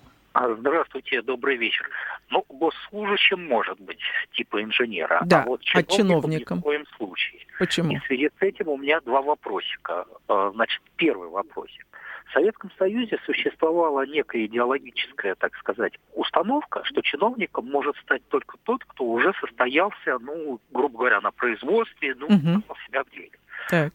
Здравствуйте, 0.48 1.20
добрый 1.22 1.56
вечер. 1.56 1.88
Ну, 2.30 2.44
госслужащим 2.48 3.46
может 3.46 3.78
быть, 3.80 4.00
типа 4.32 4.62
инженера, 4.62 5.20
Да, 5.26 5.42
а 5.42 5.46
вот 5.46 5.60
а 5.74 5.82
чиновником 5.82 5.96
чиновником? 5.96 6.56
ни 6.56 6.60
в 6.60 6.64
коем 6.64 6.86
случае. 6.96 7.40
Почему? 7.58 7.92
И 7.92 7.98
в 7.98 8.04
связи 8.04 8.30
с 8.38 8.42
этим 8.42 8.68
у 8.68 8.78
меня 8.78 9.00
два 9.00 9.20
вопросика. 9.20 10.06
А, 10.28 10.50
Значит, 10.54 10.80
первый 10.96 11.28
вопросик. 11.28 11.86
В 12.30 12.32
Советском 12.32 12.70
Союзе 12.78 13.18
существовала 13.26 14.06
некая 14.06 14.46
идеологическая, 14.46 15.34
так 15.34 15.54
сказать, 15.56 15.94
установка, 16.14 16.84
что 16.84 17.02
чиновником 17.02 17.66
может 17.68 17.96
стать 17.96 18.22
только 18.28 18.56
тот, 18.62 18.84
кто 18.84 19.04
уже 19.04 19.32
состоялся, 19.40 20.18
ну, 20.20 20.60
грубо 20.70 20.98
говоря, 20.98 21.20
на 21.20 21.32
производстве, 21.32 22.14
ну, 22.14 22.28
показал 22.28 22.76
себя 22.86 23.02
в 23.02 23.10
деле. 23.10 23.32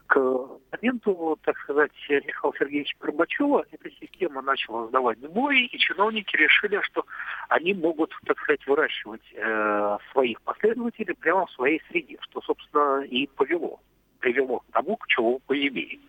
К 0.08 0.16
моменту, 0.72 1.38
так 1.44 1.58
сказать, 1.60 1.92
Михаила 2.10 2.54
Сергеевича 2.58 2.96
Горбачева 3.00 3.66
эта 3.72 3.90
система 3.92 4.42
начала 4.42 4.88
сдавать 4.88 5.20
сбои, 5.20 5.66
и 5.66 5.78
чиновники 5.78 6.36
решили, 6.36 6.80
что 6.82 7.06
они 7.50 7.74
могут, 7.74 8.14
так 8.26 8.40
сказать, 8.40 8.66
выращивать 8.68 9.22
э, 9.34 9.98
своих 10.12 10.42
последователей 10.42 11.16
прямо 11.16 11.46
в 11.46 11.52
своей 11.52 11.82
среде, 11.90 12.18
что, 12.22 12.42
собственно, 12.42 13.04
и 13.04 13.28
повело, 13.28 13.80
привело 14.20 14.60
к 14.60 14.66
тому, 14.72 14.98
к 14.98 15.08
чему 15.08 15.42
имеем. 15.50 16.02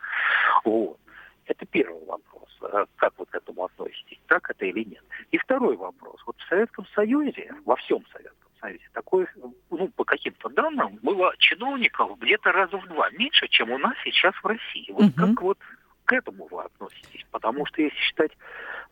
Вот. 0.65 0.99
Это 1.47 1.65
первый 1.67 2.05
вопрос. 2.07 2.49
Э, 2.63 2.87
Как 2.97 3.13
вы 3.19 3.27
к 3.27 3.35
этому 3.35 3.65
относитесь? 3.65 4.19
Так 4.27 4.51
это 4.51 4.67
или 4.67 4.85
нет? 4.85 5.05
И 5.31 5.39
второй 5.39 5.77
вопрос. 5.77 6.21
Вот 6.27 6.37
в 6.39 6.49
Советском 6.49 6.87
Союзе, 6.95 7.53
во 7.65 7.77
всем 7.77 8.05
Советском 8.13 8.46
Союзе, 8.61 8.85
такое, 8.93 9.27
ну, 9.71 9.89
по 9.97 10.05
каким-то 10.05 10.49
данным, 10.49 10.99
было 11.03 11.33
чиновников 11.39 12.19
где-то 12.19 12.53
раза 12.53 12.77
в 12.79 12.87
два 12.89 13.11
меньше, 13.11 13.49
чем 13.49 13.71
у 13.71 13.79
нас 13.79 13.95
сейчас 14.05 14.35
в 14.37 14.47
России. 14.47 14.91
Вот 14.93 15.05
Мгм. 15.05 15.13
как 15.35 15.43
вот 15.43 15.59
к 16.05 16.13
этому 16.13 16.47
вы 16.51 16.63
относитесь? 16.63 17.27
Потому 17.33 17.67
что 17.67 17.83
если 17.83 17.97
считать 17.99 18.31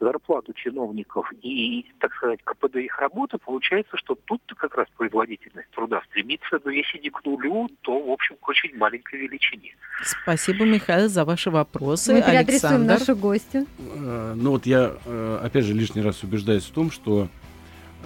зарплату 0.01 0.53
чиновников 0.55 1.31
и, 1.43 1.87
так 2.01 2.13
сказать, 2.15 2.41
КПД 2.43 2.77
их 2.77 2.99
работы, 2.99 3.39
получается, 3.39 3.97
что 3.97 4.17
тут-то 4.25 4.57
как 4.57 4.75
раз 4.77 4.89
производительность 4.97 5.71
труда 5.71 6.03
стремится, 6.11 6.59
но 6.65 6.71
если 6.73 6.99
не 6.99 7.11
к 7.11 7.25
нулю, 7.25 7.69
то, 7.83 8.01
в 8.03 8.11
общем, 8.11 8.37
к 8.37 8.49
очень 8.49 8.77
маленькой 8.77 9.21
величине. 9.21 9.77
Спасибо, 10.03 10.65
Михаил, 10.65 11.09
за 11.09 11.25
ваши 11.25 11.51
вопросы. 11.51 12.13
Мы 12.15 12.23
переадресуем 12.23 12.75
Александр. 12.83 12.99
нашу 12.99 13.17
гостью. 13.17 13.67
Э, 13.79 14.35
Ну 14.37 14.51
вот 14.51 14.67
я, 14.67 14.95
э, 15.07 15.39
опять 15.45 15.65
же, 15.65 15.73
лишний 15.73 16.03
раз 16.03 16.23
убеждаюсь 16.25 16.65
в 16.65 16.75
том, 16.75 16.91
что 16.91 17.29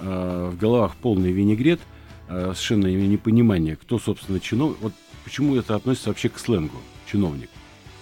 э, 0.00 0.50
в 0.52 0.58
головах 0.58 0.96
полный 0.96 1.32
винегрет, 1.32 1.80
э, 2.28 2.52
совершенно 2.54 2.86
непонимание, 2.86 3.76
кто, 3.76 3.98
собственно, 3.98 4.40
чиновник. 4.40 4.78
Вот 4.80 4.92
почему 5.24 5.56
это 5.56 5.74
относится 5.74 6.08
вообще 6.10 6.28
к 6.28 6.38
сленгу 6.38 6.76
чиновник. 7.10 7.50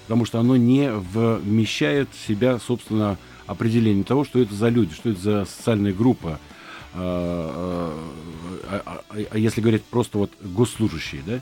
Потому 0.07 0.25
что 0.25 0.39
оно 0.39 0.57
не 0.57 0.91
вмещает 0.93 2.09
в 2.13 2.27
себя, 2.27 2.59
собственно, 2.59 3.19
определение 3.47 4.05
того, 4.05 4.25
что 4.25 4.39
это 4.41 4.55
за 4.55 4.69
люди, 4.69 4.95
что 4.95 5.11
это 5.11 5.21
за 5.21 5.45
социальная 5.45 5.93
группа. 5.93 6.39
Э, 6.95 7.93
э, 7.95 8.17
А, 8.69 8.83
а- 9.11 9.17
а 9.31 9.39
если 9.39 9.61
говорить 9.61 9.85
просто 9.85 10.19
вот 10.19 10.33
госслужащие, 10.43 11.23
да? 11.25 11.41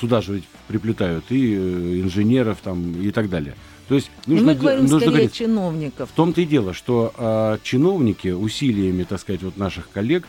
Сюда 0.00 0.22
же 0.22 0.36
ведь 0.36 0.44
приплетают 0.66 1.26
и 1.30 2.00
инженеров 2.00 2.58
там 2.62 2.98
и 3.00 3.10
так 3.10 3.28
далее. 3.28 3.54
То 3.88 3.94
есть 3.96 4.10
Ну, 4.26 4.34
нужно, 4.36 4.46
мы 4.52 4.54
говорим 4.58 4.80
нужно 4.82 4.98
скорее 4.98 5.10
говорить, 5.12 5.32
чиновников. 5.32 6.10
в 6.10 6.12
том-то 6.12 6.40
и 6.40 6.44
дело, 6.46 6.72
что 6.72 7.12
а, 7.16 7.58
чиновники 7.62 8.28
усилиями, 8.28 9.04
так 9.04 9.20
сказать, 9.20 9.42
вот 9.42 9.56
наших 9.58 9.90
коллег, 9.90 10.26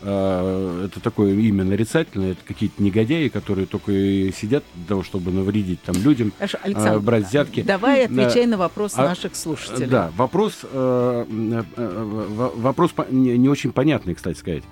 а, 0.00 0.84
это 0.86 1.00
такое 1.00 1.32
имя 1.34 1.64
нарицательное, 1.64 2.32
это 2.32 2.40
какие-то 2.46 2.82
негодяи, 2.82 3.28
которые 3.28 3.66
только 3.66 3.92
и 3.92 4.30
сидят 4.32 4.62
для 4.74 4.86
того, 4.86 5.02
чтобы 5.02 5.30
навредить 5.32 5.80
там 5.82 5.96
людям, 5.96 6.32
Александр, 6.62 7.00
брать 7.00 7.28
взятки. 7.28 7.62
давай 7.62 8.06
Да. 8.06 8.26
отвечай 8.26 8.46
на 8.46 8.58
вопрос 8.58 8.92
А, 8.96 9.04
наших 9.04 9.34
слушателей. 9.34 9.86
Да, 9.88 10.12
вопрос, 10.16 10.58
э, 10.62 11.24
э, 11.28 11.62
э, 11.76 12.50
вопрос 12.56 12.92
не, 13.10 13.38
не 13.38 13.48
очень 13.48 13.72
понятный, 13.72 14.14
кстати 14.14 14.38
сказать. 14.38 14.64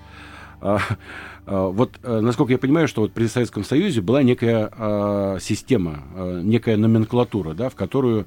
А, 1.47 1.69
вот, 1.69 1.97
э, 2.03 2.19
насколько 2.19 2.51
я 2.51 2.57
понимаю, 2.57 2.89
что 2.89 3.01
вот 3.01 3.13
при 3.13 3.25
Советском 3.27 3.63
Союзе 3.63 4.01
была 4.01 4.21
некая 4.21 4.69
а, 4.77 5.37
система, 5.39 6.03
а, 6.13 6.41
некая 6.41 6.75
номенклатура, 6.75 7.53
да, 7.53 7.69
в 7.69 7.75
которую, 7.75 8.25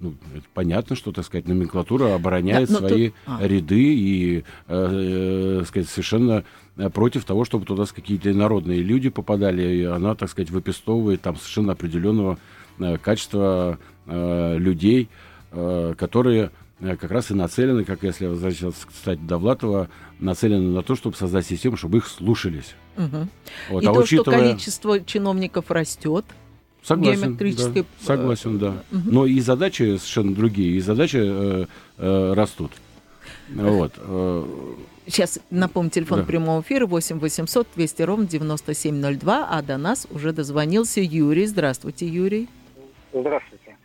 ну, 0.00 0.14
это 0.34 0.46
понятно, 0.54 0.96
что, 0.96 1.12
так 1.12 1.26
сказать, 1.26 1.46
номенклатура 1.46 2.14
обороняет 2.14 2.70
Да, 2.70 2.78
свои 2.78 3.10
тут- 3.10 3.16
а. 3.26 3.46
ряды 3.46 3.94
и, 3.94 4.38
э, 4.38 4.42
э, 4.68 5.64
сказать, 5.66 5.88
совершенно 5.88 6.44
э, 6.78 6.88
против 6.88 7.26
того, 7.26 7.44
чтобы 7.44 7.66
туда 7.66 7.84
какие-то 7.84 8.32
народные 8.32 8.80
люди 8.80 9.10
попадали, 9.10 9.62
и 9.62 9.84
она, 9.84 10.14
так 10.14 10.30
сказать, 10.30 10.50
выпестовывает 10.50 11.20
там 11.20 11.36
совершенно 11.36 11.72
определенного 11.72 12.38
э, 12.78 12.96
качества 12.96 13.78
э, 14.06 14.56
людей, 14.56 15.10
э, 15.50 15.94
которые 15.98 16.44
э, 16.44 16.48
как 16.82 17.10
раз 17.10 17.30
и 17.30 17.34
нацелены, 17.34 17.84
как 17.84 18.02
если 18.02 18.26
возвращаться, 18.26 18.86
кстати, 18.86 19.20
Довлатова, 19.20 19.88
нацелены 20.18 20.70
на 20.70 20.82
то, 20.82 20.96
чтобы 20.96 21.16
создать 21.16 21.46
систему, 21.46 21.76
чтобы 21.76 21.98
их 21.98 22.06
слушались. 22.06 22.74
Мгм. 22.96 23.28
Вот, 23.70 23.82
И 23.82 23.86
а 23.86 23.92
то, 23.92 24.00
учитывая... 24.00 24.38
что 24.38 24.46
количество 24.46 25.04
чиновников 25.04 25.70
растет, 25.70 26.24
Согласен, 26.82 27.20
геометрической, 27.20 27.82
да, 27.82 28.06
согласен, 28.06 28.58
да. 28.58 28.82
э, 28.90 28.96
мгм. 28.96 29.14
Но 29.14 29.26
и 29.26 29.38
задачи 29.40 29.96
совершенно 29.96 30.34
другие, 30.34 30.76
и 30.76 30.80
задачи 30.80 31.18
э, 31.20 31.66
э, 31.98 32.32
растут. 32.34 32.72
Вот. 33.54 33.92
э, 33.98 34.44
Сейчас 35.06 35.40
напомню, 35.50 35.90
телефон 35.90 36.20
Да. 36.20 36.24
прямого 36.24 36.60
эфира 36.62 36.86
8 36.86 37.18
800 37.18 37.68
200 37.74 38.02
ровно 38.02 38.26
9702, 38.26 39.48
а 39.50 39.62
до 39.62 39.76
нас 39.76 40.06
уже 40.10 40.32
дозвонился 40.32 41.00
Юрий. 41.00 41.46
Здравствуйте, 41.46 42.06
Юрий. 42.06 42.48
Здравствуйте. 43.12 43.76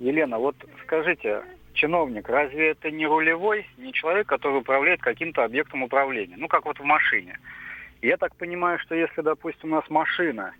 Елена, 0.00 0.38
вот 0.38 0.56
скажите, 0.84 1.42
чиновник, 1.72 2.28
разве 2.28 2.70
это 2.70 2.90
не 2.90 3.06
рулевой, 3.06 3.66
не 3.76 3.92
человек, 3.92 4.26
который 4.26 4.58
управляет 4.60 5.00
каким-то 5.00 5.44
объектом 5.44 5.82
управления? 5.82 6.36
Ну, 6.36 6.48
как 6.48 6.64
вот 6.64 6.78
в 6.78 6.84
машине. 6.84 7.38
Я 8.02 8.16
так 8.16 8.34
понимаю, 8.36 8.78
что 8.78 8.94
если, 8.94 9.20
допустим, 9.22 9.72
у 9.72 9.76
нас 9.76 9.88
машина, 9.88 10.54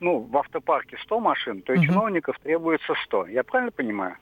ну, 0.00 0.18
в 0.20 0.36
автопарке 0.36 0.96
100 0.98 1.20
машин, 1.20 1.62
то 1.62 1.72
и 1.72 1.78
Мгм. 1.78 1.86
чиновников 1.86 2.38
требуется 2.42 2.94
100. 3.04 3.26
Я 3.28 3.44
правильно 3.44 3.72
понимаю? 3.72 4.16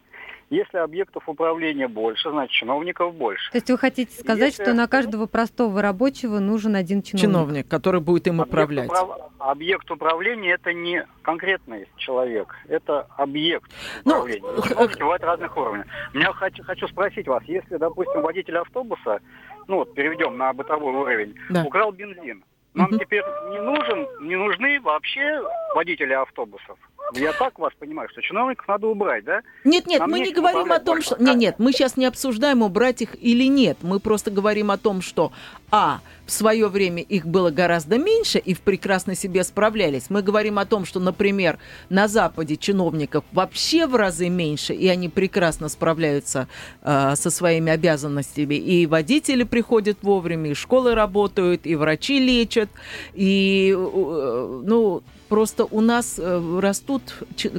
Если 0.50 0.78
объектов 0.78 1.28
управления 1.28 1.86
больше, 1.86 2.28
значит, 2.30 2.50
чиновников 2.52 3.14
больше. 3.14 3.50
То 3.52 3.58
есть 3.58 3.70
вы 3.70 3.78
хотите 3.78 4.12
сказать, 4.20 4.48
Если- 4.48 4.64
что 4.64 4.74
на 4.74 4.88
каждого 4.88 5.26
простого 5.26 5.80
рабочего 5.80 6.40
нужен 6.40 6.74
один 6.74 7.02
чиновник? 7.02 7.22
Чиновник, 7.22 7.68
который 7.68 8.00
будет 8.00 8.26
им 8.26 8.40
Объект 8.40 8.48
управлять. 8.48 8.88
управ- 8.88 9.30
Объект 9.38 9.90
управления 9.90 10.50
это 10.54 10.72
не 10.72 11.06
конкретный 11.22 11.86
человек, 11.96 12.54
это 12.68 13.06
объект 13.16 13.70
Ну, 14.04 14.12
управления. 14.16 14.62
Чиновники 14.68 14.98
бывают 14.98 15.22
разных 15.22 15.56
уровней. 15.56 15.84
Меня 16.12 16.32
хочу, 16.32 16.62
хочу 16.64 16.88
спросить 16.88 17.28
вас, 17.28 17.42
если, 17.44 17.76
допустим, 17.76 18.20
водитель 18.20 18.58
автобуса, 18.58 19.20
ну 19.68 19.76
вот 19.76 19.94
переведем 19.94 20.36
на 20.36 20.52
бытовой 20.52 20.92
уровень, 20.92 21.36
Да. 21.48 21.62
украл 21.64 21.92
бензин, 21.92 22.42
нам 22.74 22.88
Мгм. 22.90 22.98
теперь 22.98 23.22
не 23.50 23.60
нужен, 23.60 24.06
не 24.28 24.34
нужны 24.36 24.80
вообще 24.80 25.40
водители 25.76 26.12
автобусов. 26.12 26.76
Я 27.14 27.32
так 27.32 27.58
вас 27.58 27.72
понимаю, 27.78 28.08
что 28.10 28.22
чиновников 28.22 28.66
надо 28.68 28.86
убрать, 28.86 29.24
да? 29.24 29.42
Нет, 29.64 29.86
нет, 29.86 30.00
Нам 30.00 30.10
мы 30.10 30.20
не 30.20 30.32
говорим 30.32 30.72
о 30.72 30.78
том, 30.78 31.02
что... 31.02 31.16
Нет, 31.22 31.36
нет, 31.36 31.54
мы 31.58 31.72
сейчас 31.72 31.96
не 31.96 32.06
обсуждаем, 32.06 32.62
убрать 32.62 33.02
их 33.02 33.16
или 33.20 33.48
нет. 33.48 33.78
Мы 33.82 34.00
просто 34.00 34.30
говорим 34.30 34.70
о 34.70 34.78
том, 34.78 35.02
что, 35.02 35.32
а, 35.70 36.00
в 36.26 36.32
свое 36.32 36.68
время 36.68 37.02
их 37.02 37.26
было 37.26 37.50
гораздо 37.50 37.98
меньше 37.98 38.38
и 38.38 38.54
в 38.54 38.60
прекрасно 38.60 39.14
себе 39.14 39.42
справлялись. 39.44 40.10
Мы 40.10 40.22
говорим 40.22 40.58
о 40.58 40.66
том, 40.66 40.84
что, 40.84 41.00
например, 41.00 41.58
на 41.88 42.08
Западе 42.08 42.56
чиновников 42.56 43.24
вообще 43.32 43.86
в 43.86 43.96
разы 43.96 44.28
меньше, 44.28 44.72
и 44.74 44.86
они 44.88 45.08
прекрасно 45.08 45.68
справляются 45.68 46.48
э, 46.82 47.14
со 47.16 47.30
своими 47.30 47.72
обязанностями. 47.72 48.54
И 48.54 48.86
водители 48.86 49.44
приходят 49.44 49.98
вовремя, 50.02 50.50
и 50.50 50.54
школы 50.54 50.94
работают, 50.94 51.66
и 51.66 51.74
врачи 51.74 52.18
лечат, 52.18 52.68
и, 53.14 53.74
э, 53.76 54.62
ну, 54.64 55.02
Просто 55.30 55.64
у 55.64 55.80
нас 55.80 56.16
э, 56.18 56.58
растут 56.60 57.02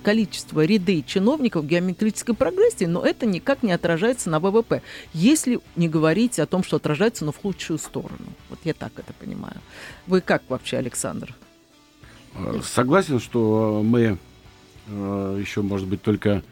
количество, 0.04 0.66
ряды 0.66 1.06
чиновников 1.08 1.64
в 1.64 1.68
геометрической 1.68 2.36
прогрессии, 2.36 2.84
но 2.84 3.02
это 3.02 3.26
никак 3.26 3.64
не 3.64 3.72
отражается 3.72 4.30
на 4.30 4.42
ВВП. 4.42 4.82
Если 5.14 5.62
не 5.78 5.88
говорить 5.88 6.38
о 6.40 6.46
том, 6.46 6.66
что 6.66 6.76
отражается, 6.76 7.24
но 7.24 7.32
в 7.32 7.38
худшую 7.38 7.80
сторону. 7.80 8.26
Вот 8.50 8.60
я 8.66 8.74
так 8.74 8.92
это 8.98 9.14
понимаю. 9.14 9.56
Вы 10.06 10.20
как 10.20 10.44
вообще, 10.50 10.80
Александр? 10.80 11.34
Э, 12.36 12.60
Согласен, 12.62 13.22
что 13.22 13.82
мы 13.86 14.18
э, 14.88 15.38
еще, 15.40 15.62
может 15.62 15.88
быть, 15.88 16.02
только 16.02 16.44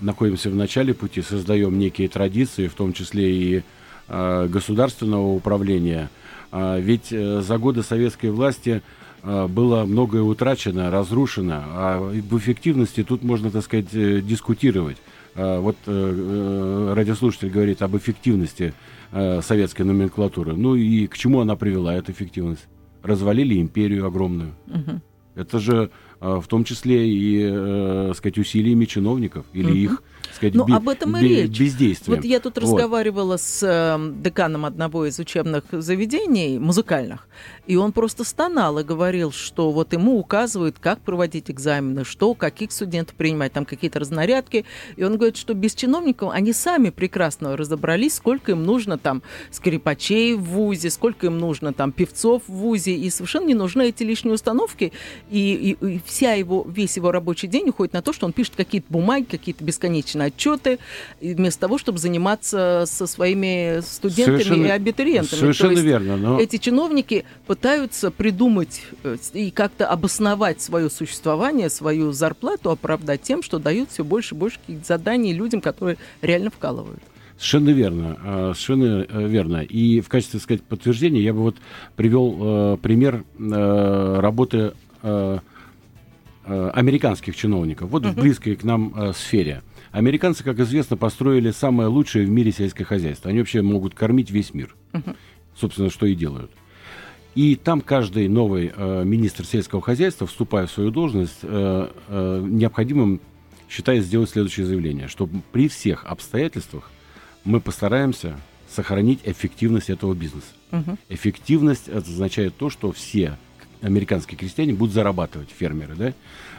находимся 0.00 0.50
в 0.50 0.54
начале 0.54 0.92
пути, 0.92 1.22
создаем 1.22 1.78
некие 1.78 2.10
традиции, 2.10 2.68
в 2.68 2.74
том 2.74 2.92
числе 2.92 3.32
и 3.32 3.62
государственного 4.08 5.32
управления. 5.32 6.10
А 6.52 6.78
Ведь 6.78 7.08
за 7.08 7.58
годы 7.58 7.82
советской 7.82 8.30
власти 8.30 8.82
было 9.48 9.84
многое 9.84 10.22
утрачено, 10.22 10.90
разрушено, 10.90 11.62
а 11.66 11.98
в 12.00 12.38
эффективности 12.38 13.02
тут 13.02 13.24
можно, 13.24 13.50
так 13.50 13.64
сказать, 13.64 13.92
э, 13.92 14.20
дискутировать. 14.20 14.98
Вот 15.34 15.76
э, 15.86 15.90
э, 15.90 16.94
радиослушатель 16.94 17.50
говорит 17.50 17.82
об 17.82 17.94
эффективности 17.96 18.72
э, 19.12 19.42
советской 19.42 19.82
номенклатуры. 19.82 20.54
Ну 20.56 20.76
и 20.76 21.06
к 21.08 21.18
чему 21.18 21.40
она 21.40 21.56
привела, 21.56 21.94
эта 21.94 22.12
эффективность? 22.12 22.66
Развалили 23.02 23.60
империю 23.60 24.06
огромную. 24.06 24.54
Мгм. 24.66 25.02
Это 25.34 25.58
же 25.58 25.90
э, 26.20 26.40
в 26.42 26.46
том 26.46 26.64
числе 26.64 27.06
и, 27.06 27.46
э, 27.52 28.12
сказать, 28.16 28.38
усилиями 28.38 28.86
чиновников 28.86 29.44
или 29.52 29.66
Мгм. 29.66 29.76
их, 29.76 30.02
сказать, 30.36 30.54
Ну, 30.54 30.64
об 30.74 30.88
этом 30.88 31.16
и 31.16 31.20
речь. 31.22 31.58
бездействием. 31.58 32.16
Вот 32.16 32.24
я 32.24 32.40
тут 32.40 32.54
Вот. 32.56 32.62
разговаривала 32.64 33.36
с 33.36 33.62
э, 33.62 34.12
деканом 34.22 34.64
одного 34.64 35.06
из 35.06 35.18
учебных 35.18 35.64
заведений, 35.72 36.58
музыкальных, 36.58 37.26
и 37.66 37.76
он 37.76 37.92
просто 37.92 38.24
стонал 38.24 38.78
и 38.78 38.84
говорил, 38.84 39.32
что 39.32 39.72
вот 39.72 39.92
ему 39.92 40.18
указывают, 40.18 40.76
как 40.80 41.00
проводить 41.00 41.50
экзамены, 41.50 42.04
что, 42.04 42.34
каких 42.34 42.70
студентов 42.72 43.16
принимать, 43.16 43.52
там 43.52 43.64
какие-то 43.64 43.98
разнарядки. 43.98 44.64
И 44.96 45.02
он 45.04 45.16
говорит, 45.16 45.36
что 45.36 45.54
без 45.54 45.74
чиновников 45.74 46.30
они 46.32 46.52
сами 46.52 46.90
прекрасно 46.90 47.56
разобрались, 47.56 48.14
сколько 48.14 48.52
им 48.52 48.62
нужно 48.64 48.98
там 48.98 49.22
скрипачей 49.50 50.34
в 50.34 50.42
ВУЗе, 50.44 50.90
сколько 50.90 51.26
им 51.26 51.38
нужно 51.38 51.72
там 51.72 51.92
певцов 51.92 52.42
в 52.46 52.52
ВУЗе, 52.52 52.94
и 52.94 53.10
совершенно 53.10 53.46
не 53.46 53.54
нужны 53.54 53.88
эти 53.88 54.02
лишние 54.02 54.34
установки. 54.34 54.92
И, 55.30 55.76
и- 55.80 55.86
и 55.86 56.00
вся 56.04 56.34
его, 56.34 56.64
весь 56.68 56.96
его 56.96 57.10
рабочий 57.10 57.48
день 57.48 57.70
уходит 57.70 57.94
на 57.94 58.02
то, 58.02 58.12
что 58.12 58.26
он 58.26 58.32
пишет 58.32 58.54
какие-то 58.56 58.86
бумаги, 58.90 59.24
какие-то 59.24 59.64
бесконечные 59.64 60.25
отчеты, 60.26 60.78
вместо 61.20 61.60
того, 61.60 61.78
чтобы 61.78 61.98
заниматься 61.98 62.84
со 62.86 63.06
своими 63.06 63.80
студентами 63.80 64.38
Совершенно- 64.42 64.66
и 64.66 64.70
абитуриентами. 64.70 65.40
Совершенно 65.40 65.70
есть 65.72 65.82
верно. 65.82 66.16
Но 66.16 66.40
Эти 66.40 66.56
чиновники 66.58 67.24
пытаются 67.46 68.10
придумать 68.10 68.82
э, 69.04 69.16
и 69.32 69.50
как-то 69.50 69.88
обосновать 69.88 70.60
свое 70.60 70.90
существование, 70.90 71.70
свою 71.70 72.12
зарплату, 72.12 72.70
оправдать 72.70 73.22
тем, 73.22 73.42
что 73.42 73.58
дают 73.58 73.90
все 73.90 74.04
больше 74.04 74.34
и 74.34 74.38
больше 74.38 74.58
каких-то 74.60 74.86
заданий 74.86 75.32
людям, 75.32 75.60
которые 75.60 75.96
реально 76.22 76.50
вкалывают. 76.50 77.00
Совершенно 77.38 77.70
верно, 77.70 78.18
э, 78.24 78.52
совершенно 78.56 79.06
э, 79.08 79.26
верно. 79.28 79.56
И 79.62 80.00
в 80.00 80.08
качестве, 80.08 80.38
так 80.38 80.44
сказать, 80.44 80.62
подтверждения 80.62 81.20
я 81.20 81.34
бы 81.34 81.40
вот 81.40 81.56
привел 81.94 82.36
э, 82.40 82.76
пример 82.80 83.24
э, 83.38 84.16
работы 84.20 84.72
э, 85.02 85.38
э, 86.46 86.70
американских 86.74 87.36
чиновников. 87.36 87.90
Вот 87.90 88.04
в 88.04 88.12
Мгм. 88.12 88.20
близкой 88.20 88.56
к 88.56 88.64
нам 88.64 88.92
э, 88.96 89.12
сфере. 89.12 89.62
Американцы, 89.96 90.44
как 90.44 90.60
известно, 90.60 90.98
построили 90.98 91.52
самое 91.52 91.88
лучшее 91.88 92.26
в 92.26 92.28
мире 92.28 92.52
сельское 92.52 92.84
хозяйство. 92.84 93.30
Они 93.30 93.38
вообще 93.38 93.62
могут 93.62 93.94
кормить 93.94 94.30
весь 94.30 94.52
мир. 94.52 94.76
Мгм. 94.92 95.16
Собственно, 95.58 95.88
что 95.88 96.04
и 96.04 96.14
делают. 96.14 96.50
И 97.34 97.56
там 97.56 97.80
каждый 97.80 98.28
новый 98.28 98.70
э, 98.76 99.04
министр 99.06 99.46
сельского 99.46 99.80
хозяйства, 99.80 100.26
вступая 100.26 100.66
в 100.66 100.70
свою 100.70 100.90
должность, 100.90 101.38
э, 101.42 101.88
э, 102.08 102.44
необходимым 102.46 103.22
считает 103.70 104.04
сделать 104.04 104.28
следующее 104.28 104.66
заявление, 104.66 105.08
что 105.08 105.30
при 105.50 105.66
всех 105.66 106.04
обстоятельствах 106.04 106.90
мы 107.44 107.62
постараемся 107.62 108.38
сохранить 108.68 109.20
эффективность 109.24 109.88
этого 109.88 110.12
бизнеса. 110.12 110.52
Мгм. 110.72 110.98
Эффективность 111.08 111.88
это 111.88 112.00
означает 112.00 112.54
то, 112.54 112.68
что 112.68 112.92
все 112.92 113.38
американские 113.80 114.36
крестьяне 114.36 114.74
будут 114.74 114.92
зарабатывать, 114.94 115.48
фермеры. 115.56 115.94
Да? 115.94 116.12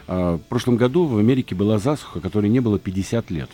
А, 0.08 0.38
В 0.38 0.42
прошлом 0.42 0.76
году 0.76 1.04
в 1.04 1.18
Америке 1.18 1.54
была 1.54 1.78
засуха, 1.78 2.20
которой 2.20 2.48
не 2.48 2.60
было 2.60 2.78
50 2.78 3.30
лет. 3.30 3.50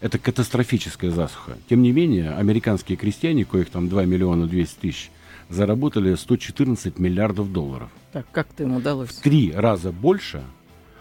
Это 0.00 0.18
катастрофическая 0.18 1.10
засуха. 1.10 1.56
Тем 1.68 1.82
не 1.82 1.90
менее, 1.90 2.32
американские 2.32 2.98
крестьяне, 2.98 3.46
коих 3.46 3.70
там 3.70 3.88
2 3.88 4.04
миллиона 4.04 4.46
200 4.46 4.78
тысяч, 4.78 5.10
заработали 5.48 6.14
114 6.14 6.98
миллиардов 6.98 7.50
долларов. 7.50 7.88
Так, 8.12 8.26
как-то 8.30 8.64
им 8.64 8.76
удалось. 8.76 9.08
В 9.08 9.22
три 9.22 9.52
раза 9.52 9.92
больше, 9.92 10.44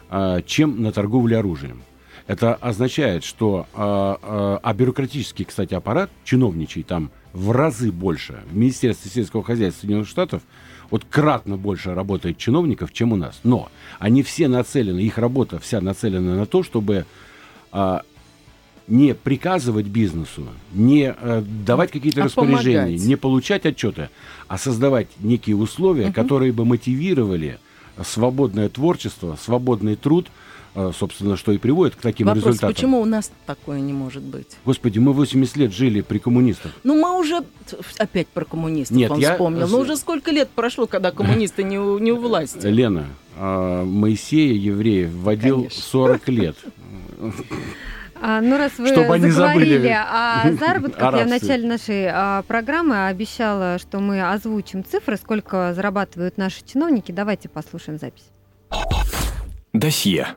а, 0.09 0.41
чем 0.41 0.81
на 0.81 0.93
торговле 0.93 1.37
оружием. 1.37 1.83
Это 2.27 2.55
означает, 2.55 3.25
что 3.25 3.67
а, 3.73 4.17
а, 4.21 4.59
а 4.63 4.73
бюрократический, 4.73 5.43
кстати, 5.43 5.73
аппарат, 5.73 6.09
чиновничий 6.23 6.83
там 6.83 7.11
в 7.33 7.51
разы 7.51 7.91
больше. 7.91 8.41
В 8.49 8.55
Министерстве 8.55 9.11
сельского 9.11 9.43
хозяйства 9.43 9.81
Соединенных 9.81 10.07
Штатов 10.07 10.43
вот 10.93 11.05
кратно 11.09 11.57
больше 11.57 11.95
работает 11.95 12.37
чиновников, 12.37 12.93
чем 12.93 13.13
у 13.13 13.15
нас. 13.15 13.39
Но 13.43 13.69
они 13.97 14.21
все 14.21 14.47
нацелены, 14.47 14.99
их 14.99 15.17
работа 15.17 15.57
вся 15.59 15.81
нацелена 15.81 16.35
на 16.35 16.45
то, 16.45 16.61
чтобы 16.61 17.07
а, 17.71 18.03
не 18.87 19.15
приказывать 19.15 19.87
бизнесу, 19.87 20.45
не 20.71 21.11
э, 21.19 21.43
давать 21.65 21.89
какие-то 21.89 22.21
А 22.21 22.25
распоряжения, 22.25 22.81
помогать. 22.83 23.01
не 23.07 23.15
получать 23.15 23.65
отчеты, 23.65 24.11
а 24.47 24.59
создавать 24.59 25.07
некие 25.19 25.55
условия, 25.55 26.05
Мгм. 26.05 26.13
которые 26.13 26.51
бы 26.51 26.63
мотивировали 26.63 27.57
свободное 28.05 28.69
творчество, 28.69 29.35
свободный 29.43 29.95
труд, 29.95 30.27
собственно, 30.75 31.37
что 31.37 31.51
и 31.51 31.57
приводит 31.57 31.95
к 31.95 32.01
таким 32.01 32.27
Вопрос, 32.27 32.45
результатам. 32.45 32.73
почему 32.73 33.01
у 33.01 33.05
нас 33.05 33.31
такое 33.45 33.79
не 33.79 33.93
может 33.93 34.23
быть? 34.23 34.47
Господи, 34.65 34.99
мы 34.99 35.13
80 35.13 35.55
лет 35.57 35.73
жили 35.73 36.01
при 36.01 36.17
коммунистах. 36.19 36.71
Ну, 36.83 36.95
мы 36.99 37.19
уже... 37.19 37.43
Опять 37.97 38.27
про 38.27 38.45
коммунистов 38.45 38.97
Нет, 38.97 39.11
он 39.11 39.19
я- 39.19 39.31
вспомнил. 39.33 39.67
Но 39.67 39.79
уже 39.79 39.95
сколько 39.97 40.31
лет 40.31 40.49
прошло, 40.49 40.87
когда 40.87 41.11
коммунисты 41.11 41.63
не 41.63 41.77
у, 41.79 41.99
не 41.99 42.11
у 42.11 42.17
власти? 42.17 42.65
Лена, 42.65 43.05
а, 43.37 43.83
Моисея 43.85 44.53
евреев 44.53 45.11
вводил 45.11 45.57
Конечно. 45.57 45.81
40 45.81 46.27
лет. 46.29 46.55
А, 48.25 48.39
ну, 48.41 48.57
раз 48.57 48.71
вы 48.77 48.87
Чтобы 48.87 49.13
они 49.15 49.29
заговорили 49.29 49.87
о 49.93 50.51
заработках, 50.53 51.13
я 51.15 51.25
в 51.25 51.27
начале 51.27 51.67
нашей 51.67 52.07
а, 52.07 52.41
программы 52.43 53.07
обещала, 53.07 53.77
что 53.79 53.99
мы 53.99 54.21
озвучим 54.31 54.85
цифры, 54.85 55.17
сколько 55.17 55.73
зарабатывают 55.73 56.37
наши 56.37 56.63
чиновники. 56.65 57.11
Давайте 57.11 57.49
послушаем 57.49 57.99
запись. 57.99 58.23
Досье. 59.73 60.35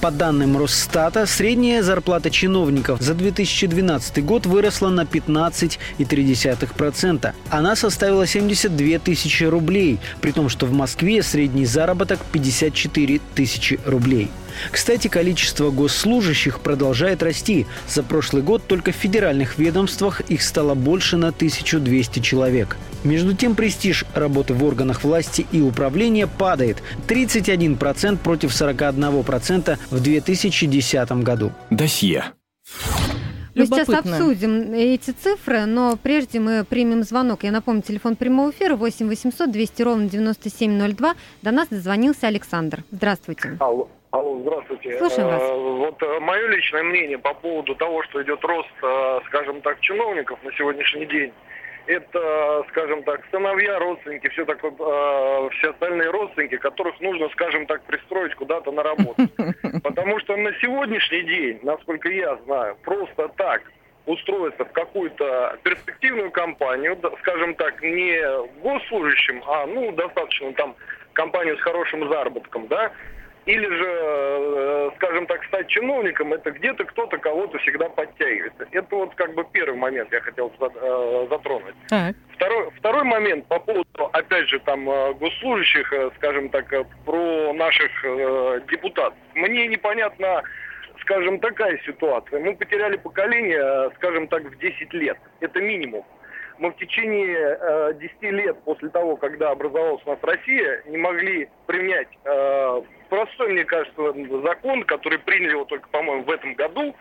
По 0.00 0.10
данным 0.10 0.56
Росстата, 0.56 1.26
средняя 1.26 1.82
зарплата 1.82 2.30
чиновников 2.30 3.02
за 3.02 3.14
2012 3.14 4.24
год 4.24 4.46
выросла 4.46 4.88
на 4.88 5.02
15,3%. 5.02 7.34
Она 7.50 7.76
составила 7.76 8.26
72 8.26 8.98
тысячи 8.98 9.44
рублей, 9.44 9.98
при 10.22 10.32
том, 10.32 10.48
что 10.48 10.64
в 10.64 10.72
Москве 10.72 11.22
средний 11.22 11.66
заработок 11.66 12.18
54 12.32 13.20
тысячи 13.34 13.78
рублей. 13.84 14.30
Кстати, 14.70 15.08
количество 15.08 15.70
госслужащих 15.70 16.60
продолжает 16.60 17.22
расти. 17.22 17.66
За 17.88 18.02
прошлый 18.02 18.42
год 18.42 18.66
только 18.66 18.92
в 18.92 18.96
федеральных 18.96 19.58
ведомствах 19.58 20.20
их 20.22 20.42
стало 20.42 20.74
больше 20.74 21.16
на 21.16 21.28
1200 21.28 22.20
человек. 22.20 22.76
Между 23.04 23.34
тем, 23.34 23.54
престиж 23.54 24.04
работы 24.14 24.54
в 24.54 24.64
органах 24.64 25.04
власти 25.04 25.46
и 25.52 25.60
управления 25.60 26.26
падает. 26.26 26.82
31% 27.08 28.18
против 28.18 28.50
41% 28.50 29.78
в 29.90 30.00
2010 30.00 31.12
году. 31.22 31.52
Досье. 31.70 32.32
Мы 33.54 33.66
сейчас 33.66 33.88
обсудим 33.88 34.72
эти 34.72 35.10
цифры, 35.10 35.66
но 35.66 35.96
прежде 36.00 36.40
мы 36.40 36.64
примем 36.64 37.02
звонок. 37.02 37.42
Я 37.42 37.50
напомню, 37.52 37.82
телефон 37.82 38.16
прямого 38.16 38.50
эфира 38.50 38.76
8 38.76 39.08
800 39.08 39.50
200 39.50 39.82
ровно 39.82 40.08
9702. 40.08 41.14
До 41.42 41.50
нас 41.50 41.68
дозвонился 41.68 42.26
Александр. 42.28 42.84
Здравствуйте. 42.90 43.56
Алло, 43.60 43.88
алло, 44.10 44.38
здравствуйте. 44.42 44.98
Слушаем 44.98 45.28
вас. 45.28 45.42
Э, 45.42 45.54
Вот 45.54 46.00
мое 46.20 46.46
личное 46.48 46.82
мнение 46.82 47.18
по 47.18 47.34
поводу 47.34 47.74
того, 47.74 48.02
что 48.04 48.22
идет 48.22 48.42
рост, 48.44 48.68
э, 48.82 49.18
скажем 49.26 49.60
так, 49.62 49.80
чиновников 49.80 50.38
на 50.44 50.52
сегодняшний 50.52 51.06
день. 51.06 51.32
Это, 51.90 52.64
скажем 52.68 53.02
так, 53.02 53.20
сыновья, 53.30 53.78
родственники, 53.78 54.28
все 54.28 54.44
такое, 54.44 54.70
э, 54.70 55.48
все 55.58 55.70
остальные 55.70 56.10
родственники, 56.10 56.56
которых 56.56 57.00
нужно, 57.00 57.28
скажем 57.30 57.66
так, 57.66 57.82
пристроить 57.82 58.34
куда-то 58.36 58.70
на 58.70 58.82
работу. 58.82 59.22
Потому 59.82 60.20
что 60.20 60.36
на 60.36 60.52
сегодняшний 60.60 61.22
день, 61.22 61.58
насколько 61.62 62.08
я 62.08 62.36
знаю, 62.44 62.76
просто 62.82 63.28
так 63.36 63.62
устроиться 64.06 64.64
в 64.64 64.72
какую-то 64.72 65.58
перспективную 65.62 66.30
компанию, 66.30 66.96
скажем 67.20 67.54
так, 67.54 67.82
не 67.82 68.22
госслужащим, 68.62 69.42
а, 69.46 69.66
ну, 69.66 69.92
достаточно 69.92 70.52
там 70.54 70.76
компанию 71.12 71.56
с 71.58 71.60
хорошим 71.60 72.08
заработком, 72.08 72.68
да, 72.68 72.92
или 73.46 73.66
же, 73.66 73.86
э, 73.86 74.90
скажем 74.96 75.26
так, 75.26 75.44
стать 75.46 75.68
чиновником, 75.68 76.32
это 76.32 76.50
где-то 76.50 76.84
кто-то 76.84 77.18
кого-то 77.18 77.58
всегда 77.58 77.88
подтягивается. 77.88 78.66
Это 78.70 78.96
вот 78.96 79.14
как 79.14 79.34
бы 79.34 79.44
первый 79.50 79.76
момент 79.78 80.12
я 80.12 80.20
хотел 80.20 80.52
э, 80.60 81.26
затронуть. 81.30 81.74
Так. 81.88 82.14
Второй, 82.34 82.70
второй 82.78 83.04
момент 83.04 83.46
по 83.46 83.58
поводу, 83.58 84.10
опять 84.12 84.48
же, 84.48 84.58
там, 84.60 84.88
э, 84.88 85.14
госслужащих, 85.14 85.92
скажем 86.16 86.50
так, 86.50 86.66
про 87.04 87.52
наших 87.54 87.90
депутатов. 88.70 89.18
Мне 89.34 89.66
непонятно, 89.66 90.42
скажем, 91.00 91.38
такая 91.40 91.78
ситуация. 91.86 92.40
Мы 92.40 92.54
потеряли 92.56 92.96
поколение, 92.96 93.90
скажем 93.96 94.28
так, 94.28 94.44
в 94.44 94.58
10 94.58 94.92
лет. 94.92 95.18
Это 95.40 95.60
минимум 95.60 96.04
мы 96.58 96.70
в 96.72 96.76
течение 96.76 97.58
э, 97.58 97.94
10 97.98 98.22
лет 98.22 98.62
после 98.64 98.90
того, 98.90 99.16
когда 99.16 99.50
образовалась 99.50 100.02
у 100.04 100.10
нас 100.10 100.18
Россия, 100.22 100.82
не 100.86 100.98
могли 100.98 101.48
принять 101.66 102.08
э, 102.24 102.82
простой, 103.10 103.52
мне 103.52 103.64
кажется, 103.64 104.14
закон, 104.42 104.84
который 104.84 105.18
приняли 105.18 105.50
его 105.50 105.64
только, 105.64 105.88
по-моему, 105.88 106.22
в 106.22 106.30
этом 106.30 106.54
году, 106.54 106.96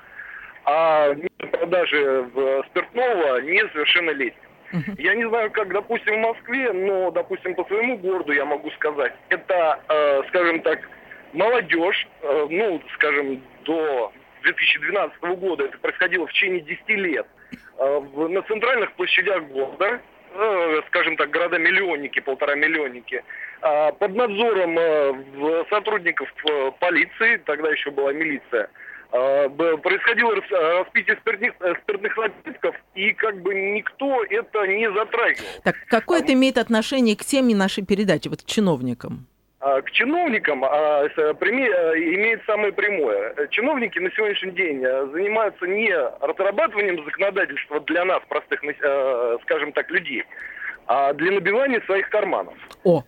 о 0.65 1.15
продаже 1.51 2.27
спиртного 2.69 3.39
несовершеннолетним. 3.41 4.49
Я 4.97 5.15
не 5.15 5.27
знаю, 5.27 5.49
как, 5.51 5.71
допустим, 5.71 6.15
в 6.15 6.27
Москве, 6.27 6.71
но, 6.73 7.09
допустим, 7.11 7.55
по 7.55 7.63
своему 7.65 7.97
городу 7.97 8.33
я 8.33 8.45
могу 8.45 8.69
сказать, 8.71 9.13
это, 9.29 9.79
э, 9.89 10.21
скажем 10.27 10.61
так, 10.61 10.79
молодежь, 11.33 12.07
э, 12.21 12.47
ну, 12.49 12.81
скажем, 12.93 13.41
до 13.63 14.11
2012 14.43 15.21
года, 15.37 15.65
это 15.65 15.77
происходило 15.79 16.27
в 16.27 16.33
течение 16.33 16.61
10 16.61 16.89
лет, 16.89 17.27
э, 17.51 17.99
в, 18.13 18.27
на 18.29 18.41
центральных 18.43 18.91
площадях 18.93 19.43
города, 19.45 20.01
э, 20.35 20.81
скажем 20.87 21.17
так, 21.17 21.31
города-миллионники, 21.31 22.19
полтора-миллионники, 22.19 23.15
э, 23.15 23.23
под 23.61 24.15
надзором 24.15 24.77
э, 24.77 25.63
сотрудников 25.69 26.29
э, 26.45 26.71
полиции, 26.79 27.37
тогда 27.45 27.69
еще 27.69 27.91
была 27.91 28.13
милиция, 28.13 28.69
э, 29.11 29.49
происходило 29.49 30.35
распитие 30.35 31.17
спиртных, 31.17 31.53
э, 31.59 31.73
спиртных 31.83 32.15
напитков, 32.17 32.75
и 32.95 33.11
как 33.13 33.41
бы 33.41 33.53
никто 33.53 34.23
это 34.29 34.67
не 34.67 34.91
затрагивал. 34.91 35.47
Так, 35.63 35.75
какое 35.87 36.19
а, 36.19 36.23
это 36.23 36.33
имеет 36.33 36.57
отношение 36.57 37.15
к 37.15 37.25
теме 37.25 37.55
нашей 37.55 37.85
передачи, 37.85 38.29
вот 38.29 38.43
к 38.43 38.45
чиновникам? 38.45 39.27
А, 39.59 39.81
к 39.81 39.91
чиновникам 39.91 40.63
а, 40.63 41.05
имеет 41.07 42.41
самое 42.45 42.71
прямое. 42.71 43.47
Чиновники 43.49 43.99
на 43.99 44.09
сегодняшний 44.11 44.51
день 44.51 44.81
занимаются 45.11 45.65
не 45.67 45.93
разрабатыванием 46.21 47.03
законодательства 47.03 47.81
для 47.81 48.05
нас, 48.05 48.21
простых, 48.29 48.61
скажем 49.43 49.73
так, 49.73 49.89
людей, 49.91 50.23
а 50.87 51.13
для 51.13 51.31
набивания 51.31 51.81
своих 51.81 52.09
карманов. 52.09 52.55
О, 52.83 53.03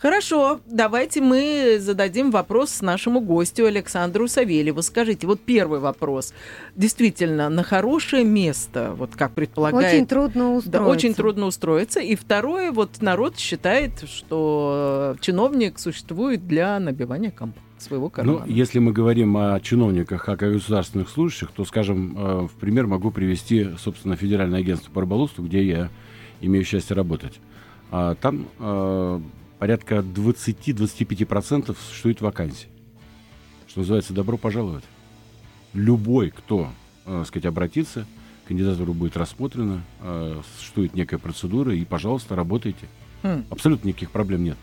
Хорошо, 0.00 0.60
давайте 0.64 1.20
мы 1.20 1.76
зададим 1.78 2.30
вопрос 2.30 2.80
нашему 2.80 3.20
гостю 3.20 3.66
Александру 3.66 4.28
Савельеву. 4.28 4.80
Скажите, 4.80 5.26
вот 5.26 5.40
первый 5.40 5.78
вопрос. 5.78 6.32
Действительно, 6.74 7.50
на 7.50 7.62
хорошее 7.62 8.24
место, 8.24 8.94
вот 8.96 9.10
как 9.14 9.32
предполагает... 9.32 9.92
Очень 9.94 10.06
трудно 10.06 10.54
устроиться. 10.54 10.70
Да, 10.70 10.86
очень 10.86 11.12
трудно 11.14 11.46
устроиться. 11.46 12.00
И 12.00 12.16
второе, 12.16 12.72
вот 12.72 13.02
народ 13.02 13.38
считает, 13.38 14.08
что 14.08 15.16
чиновник 15.20 15.78
существует 15.78 16.48
для 16.48 16.80
набивания 16.80 17.30
комп 17.30 17.56
своего 17.76 18.06
ну, 18.06 18.10
кармана. 18.10 18.44
Ну, 18.46 18.52
если 18.52 18.78
мы 18.78 18.92
говорим 18.92 19.36
о 19.36 19.60
чиновниках, 19.60 20.24
как 20.24 20.42
о 20.42 20.50
государственных 20.50 21.10
служащих, 21.10 21.50
то, 21.50 21.66
скажем, 21.66 22.16
э, 22.16 22.40
в 22.46 22.52
пример 22.52 22.86
могу 22.86 23.10
привести, 23.10 23.68
собственно, 23.78 24.16
Федеральное 24.16 24.60
агентство 24.60 24.90
по 24.90 25.02
рыболовству, 25.02 25.44
где 25.44 25.62
я 25.62 25.90
имею 26.40 26.64
счастье 26.64 26.96
работать. 26.96 27.38
А 27.90 28.14
там 28.14 28.48
э, 28.58 29.20
порядка 29.60 29.96
20-25% 29.96 31.76
существует 31.88 32.22
вакансий. 32.22 32.68
Что 33.68 33.80
называется, 33.80 34.14
добро 34.14 34.38
пожаловать. 34.38 34.84
Любой, 35.74 36.30
кто, 36.30 36.70
э, 37.04 37.24
сказать, 37.26 37.44
обратится, 37.44 38.06
кандидатура 38.48 38.92
будет 38.92 39.18
рассмотрена, 39.18 39.82
э, 40.00 40.40
существует 40.56 40.94
некая 40.94 41.18
процедура, 41.18 41.74
и, 41.74 41.84
пожалуйста, 41.84 42.34
работайте. 42.34 42.86
Хм. 43.22 43.44
Абсолютно 43.50 43.88
никаких 43.88 44.10
проблем 44.10 44.42
нет. 44.44 44.56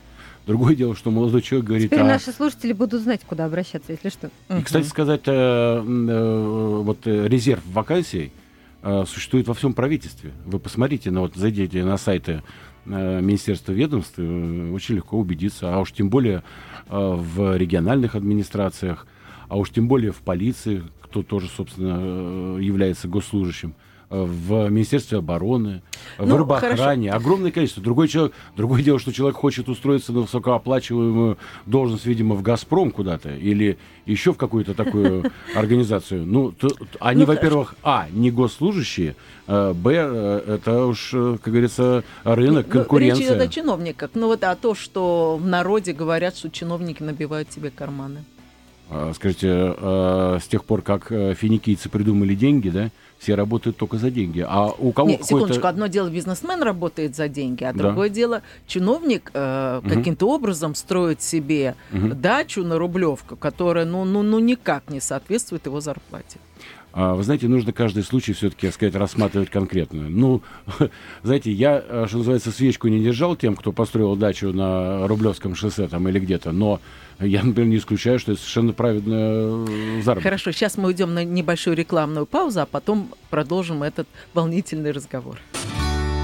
Другое 0.47 0.75
дело, 0.75 0.95
что 0.95 1.11
молодой 1.11 1.43
человек 1.43 1.67
говорит... 1.67 1.91
Теперь 1.91 2.01
а... 2.01 2.05
наши 2.05 2.31
слушатели 2.31 2.73
будут 2.73 3.03
знать, 3.03 3.21
куда 3.23 3.45
обращаться, 3.45 3.91
если 3.91 4.09
что. 4.09 4.31
И, 4.49 4.63
кстати 4.63 4.87
сказать, 4.87 5.21
э, 5.27 5.31
э, 5.31 6.81
вот 6.81 7.05
э, 7.05 7.27
резерв 7.27 7.61
вакансий 7.67 8.31
э, 8.81 9.05
существует 9.07 9.47
во 9.47 9.53
всем 9.53 9.73
правительстве. 9.73 10.31
Вы 10.45 10.57
посмотрите, 10.57 11.11
ну, 11.11 11.21
вот 11.21 11.35
зайдите 11.35 11.83
на 11.83 11.97
сайты 11.97 12.41
министерства 12.87 13.71
ведомств 13.71 14.15
э, 14.17 14.71
очень 14.71 14.95
легко 14.95 15.17
убедиться, 15.17 15.73
а 15.73 15.79
уж 15.79 15.91
тем 15.91 16.09
более 16.09 16.43
э, 16.87 16.97
в 16.97 17.57
региональных 17.57 18.15
администрациях, 18.15 19.07
а 19.49 19.57
уж 19.57 19.69
тем 19.69 19.87
более 19.87 20.11
в 20.11 20.17
полиции, 20.17 20.83
кто 21.01 21.23
тоже, 21.23 21.47
собственно, 21.47 22.57
является 22.57 23.07
госслужащим 23.07 23.75
в 24.09 24.69
Министерстве 24.69 25.17
обороны, 25.17 25.81
ну, 26.17 26.25
в 26.25 26.37
рыбоохране. 26.37 27.09
Хорошо. 27.09 27.25
Огромное 27.25 27.51
количество. 27.51 27.83
Другой 27.83 28.07
человек, 28.07 28.33
другое 28.55 28.81
дело, 28.81 28.99
что 28.99 29.11
человек 29.11 29.37
хочет 29.37 29.67
устроиться 29.67 30.13
на 30.13 30.21
высокооплачиваемую 30.21 31.37
должность, 31.65 32.05
видимо, 32.05 32.35
в 32.35 32.41
«Газпром» 32.41 32.91
куда-то 32.91 33.35
или 33.35 33.77
еще 34.05 34.31
в 34.31 34.37
какую-то 34.37 34.73
такую 34.73 35.25
организацию. 35.55 36.25
Ну, 36.25 36.51
то, 36.51 36.69
они, 36.99 37.21
ну, 37.21 37.27
во-первых, 37.27 37.75
а, 37.83 38.07
не 38.11 38.31
госслужащие, 38.31 39.15
а, 39.45 39.73
б, 39.73 39.93
э, 39.93 40.53
это 40.55 40.85
уж, 40.85 41.11
э, 41.13 41.37
как 41.41 41.51
говорится, 41.51 42.03
рынок, 42.23 42.67
ну, 42.67 42.73
конкуренция. 42.73 43.19
Речь 43.19 43.27
идет 43.27 43.41
о 43.41 43.47
чиновниках. 43.49 44.11
Ну 44.13 44.27
вот 44.27 44.43
а 44.43 44.55
то, 44.55 44.73
что 44.73 45.37
в 45.41 45.45
народе 45.45 45.91
говорят, 45.91 46.37
что 46.37 46.49
чиновники 46.49 47.03
набивают 47.03 47.51
себе 47.51 47.71
карманы. 47.71 48.23
А, 48.89 49.11
скажите, 49.13 49.49
а, 49.51 50.39
с 50.41 50.47
тех 50.47 50.63
пор, 50.63 50.81
как 50.81 51.11
э, 51.11 51.33
финикийцы 51.33 51.89
придумали 51.89 52.35
деньги, 52.35 52.69
да, 52.69 52.89
все 53.19 53.35
работают 53.35 53.77
только 53.77 53.97
за 53.97 54.11
деньги. 54.11 54.45
А 54.47 54.67
у 54.67 54.91
кого 54.91 55.09
Нет, 55.09 55.25
секундочку, 55.25 55.67
одно 55.67 55.87
дело 55.87 56.09
бизнесмен 56.09 56.61
работает 56.61 57.15
за 57.15 57.27
деньги, 57.27 57.63
а 57.63 57.73
да. 57.73 57.79
другое 57.79 58.09
дело 58.09 58.41
чиновник 58.67 59.31
э, 59.33 59.81
угу. 59.83 59.89
каким-то 59.89 60.29
образом 60.29 60.75
строит 60.75 61.21
себе 61.21 61.75
угу. 61.91 62.09
дачу 62.13 62.63
на 62.63 62.77
Рублевку, 62.77 63.35
которая 63.35 63.85
ну, 63.85 64.05
ну, 64.05 64.21
ну 64.23 64.39
никак 64.39 64.89
не 64.89 64.99
соответствует 64.99 65.65
его 65.65 65.81
зарплате. 65.81 66.39
А, 66.99 67.13
вы 67.13 67.21
знаете, 67.21 67.47
нужно 67.47 67.71
каждый 67.73 68.01
случай 68.01 68.33
все-таки, 68.33 68.71
сказать, 68.71 68.95
рассматривать 68.95 69.51
конкретно. 69.51 70.09
Ну, 70.09 70.41
знаете, 71.23 71.51
я, 71.51 71.83
э, 71.87 72.05
что 72.07 72.17
называется, 72.17 72.51
свечку 72.51 72.87
не 72.87 73.03
держал 73.03 73.35
тем, 73.35 73.55
кто 73.55 73.71
построил 73.71 74.15
дачу 74.15 74.51
на 74.51 75.07
Рублевском 75.07 75.53
шоссе 75.53 75.87
там 75.87 76.07
или 76.09 76.17
где-то, 76.17 76.51
но 76.51 76.81
я, 77.19 77.43
например, 77.43 77.69
не 77.69 77.77
исключаю, 77.77 78.17
что 78.17 78.31
это 78.31 78.41
совершенно 78.41 78.73
праведная 78.73 79.29
э, 79.31 80.01
заработок. 80.01 80.23
Хорошо, 80.23 80.51
сейчас 80.51 80.75
мы 80.77 80.87
уйдем 80.87 81.13
на 81.13 81.23
небольшую 81.23 81.75
рекламную 81.75 82.25
паузу, 82.25 82.61
а 82.61 82.65
потом 82.65 83.13
продолжим 83.29 83.83
этот 83.83 84.07
волнительный 84.33 84.89
разговор. 84.89 85.37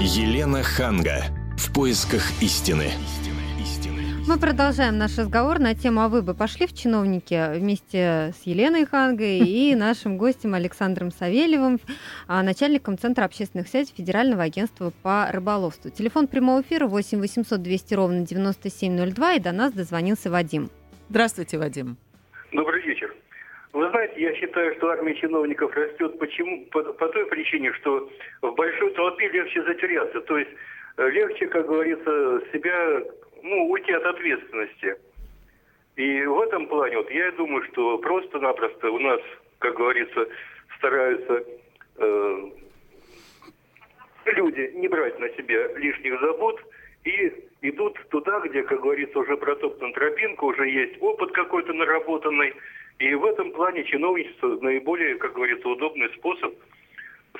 Елена 0.00 0.64
Ханга. 0.64 1.22
В 1.56 1.72
поисках 1.72 2.24
истины. 2.42 2.90
Мы 4.26 4.40
продолжаем 4.40 4.96
наш 4.96 5.18
разговор 5.18 5.58
на 5.58 5.74
тему 5.74 6.00
«А 6.00 6.08
вы 6.08 6.22
бы 6.22 6.32
пошли 6.32 6.66
в 6.66 6.72
чиновники» 6.72 7.58
вместе 7.58 8.32
с 8.32 8.46
Еленой 8.46 8.86
Хангой 8.86 9.40
и 9.40 9.74
нашим 9.76 10.16
гостем 10.16 10.54
Александром 10.54 11.10
Савельевым, 11.10 11.78
а, 12.26 12.42
начальником 12.42 12.96
Центра 12.96 13.24
общественных 13.24 13.68
связей 13.68 13.92
Федерального 13.94 14.42
агентства 14.42 14.92
по 15.02 15.28
рыболовству. 15.30 15.90
Телефон 15.90 16.26
прямого 16.26 16.62
эфира 16.62 16.86
8 16.86 17.20
800 17.20 17.60
200 17.60 17.94
ровно 17.94 18.26
9702, 18.26 19.32
и 19.34 19.40
до 19.40 19.52
нас 19.52 19.74
дозвонился 19.74 20.30
Вадим. 20.30 20.70
Здравствуйте, 21.10 21.58
Вадим. 21.58 21.98
Добрый 22.52 22.80
вечер. 22.80 23.14
Вы 23.74 23.90
знаете, 23.90 24.22
я 24.22 24.34
считаю, 24.36 24.74
что 24.76 24.88
армия 24.88 25.14
чиновников 25.16 25.70
растет 25.74 26.18
почему? 26.18 26.64
По, 26.70 26.82
по 26.82 27.08
той 27.08 27.26
причине, 27.26 27.74
что 27.74 28.08
в 28.40 28.54
большой 28.54 28.90
толпе 28.94 29.28
легче 29.28 29.62
затеряться. 29.64 30.22
То 30.22 30.38
есть 30.38 30.50
э, 30.96 31.10
легче, 31.10 31.46
как 31.48 31.66
говорится, 31.66 32.40
себя 32.52 33.02
ну, 33.44 33.70
уйти 33.70 33.92
от 33.92 34.04
ответственности. 34.04 34.96
И 35.96 36.24
в 36.24 36.40
этом 36.40 36.66
плане, 36.66 36.96
вот 36.96 37.10
я 37.10 37.30
думаю, 37.32 37.62
что 37.70 37.98
просто-напросто 37.98 38.90
у 38.90 38.98
нас, 38.98 39.20
как 39.58 39.76
говорится, 39.76 40.26
стараются 40.78 41.44
э, 41.98 42.50
люди 44.26 44.72
не 44.74 44.88
брать 44.88 45.18
на 45.20 45.28
себя 45.30 45.68
лишних 45.76 46.20
забот 46.20 46.60
и 47.04 47.32
идут 47.60 47.98
туда, 48.08 48.40
где, 48.40 48.62
как 48.62 48.80
говорится, 48.80 49.18
уже 49.18 49.36
протоптана 49.36 49.92
тропинка, 49.92 50.44
уже 50.44 50.68
есть 50.68 51.00
опыт 51.00 51.30
какой-то 51.32 51.72
наработанный. 51.74 52.54
И 52.98 53.14
в 53.14 53.24
этом 53.26 53.52
плане 53.52 53.84
чиновничество 53.84 54.58
наиболее, 54.60 55.16
как 55.16 55.34
говорится, 55.34 55.68
удобный 55.68 56.08
способ 56.16 56.54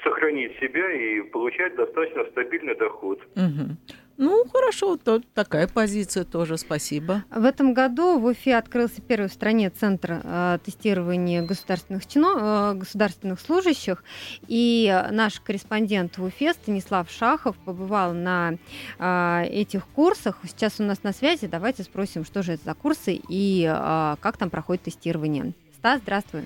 сохранить 0.03 0.59
себя 0.59 0.93
и 0.93 1.23
получать 1.23 1.75
достаточно 1.77 2.25
стабильный 2.27 2.75
доход. 2.75 3.21
Мгм. 3.37 3.79
Ну, 4.17 4.45
хорошо, 4.45 4.97
то 4.97 5.21
такая 5.35 5.67
позиция 5.67 6.25
тоже, 6.25 6.57
спасибо. 6.57 7.25
В 7.31 7.45
этом 7.45 7.75
году 7.75 8.19
в 8.19 8.27
Уфе 8.27 8.57
открылся 8.57 9.03
первый 9.03 9.29
в 9.29 9.33
стране 9.33 9.71
центр 9.71 10.21
э, 10.23 10.59
тестирования 10.65 11.43
государственных, 11.43 12.07
чино, 12.07 12.73
э, 12.73 12.79
государственных 12.79 13.41
служащих. 13.41 14.05
И 14.47 15.05
наш 15.11 15.41
корреспондент 15.41 16.17
в 16.19 16.25
Уфе 16.25 16.53
Станислав 16.53 17.11
Шахов 17.11 17.57
побывал 17.57 18.13
на 18.13 18.55
э, 18.99 19.45
этих 19.47 19.87
курсах. 19.89 20.39
Сейчас 20.45 20.79
у 20.79 20.85
нас 20.85 21.03
на 21.03 21.13
связи. 21.13 21.49
Давайте 21.49 21.83
спросим, 21.83 22.25
что 22.25 22.43
же 22.43 22.53
это 22.53 22.65
за 22.65 22.75
курсы 22.75 23.21
и 23.29 23.69
э, 23.69 24.17
как 24.21 24.37
там 24.37 24.49
проходит 24.49 24.85
тестирование. 24.85 25.53
Стас, 25.77 26.01
здравствуй. 26.01 26.45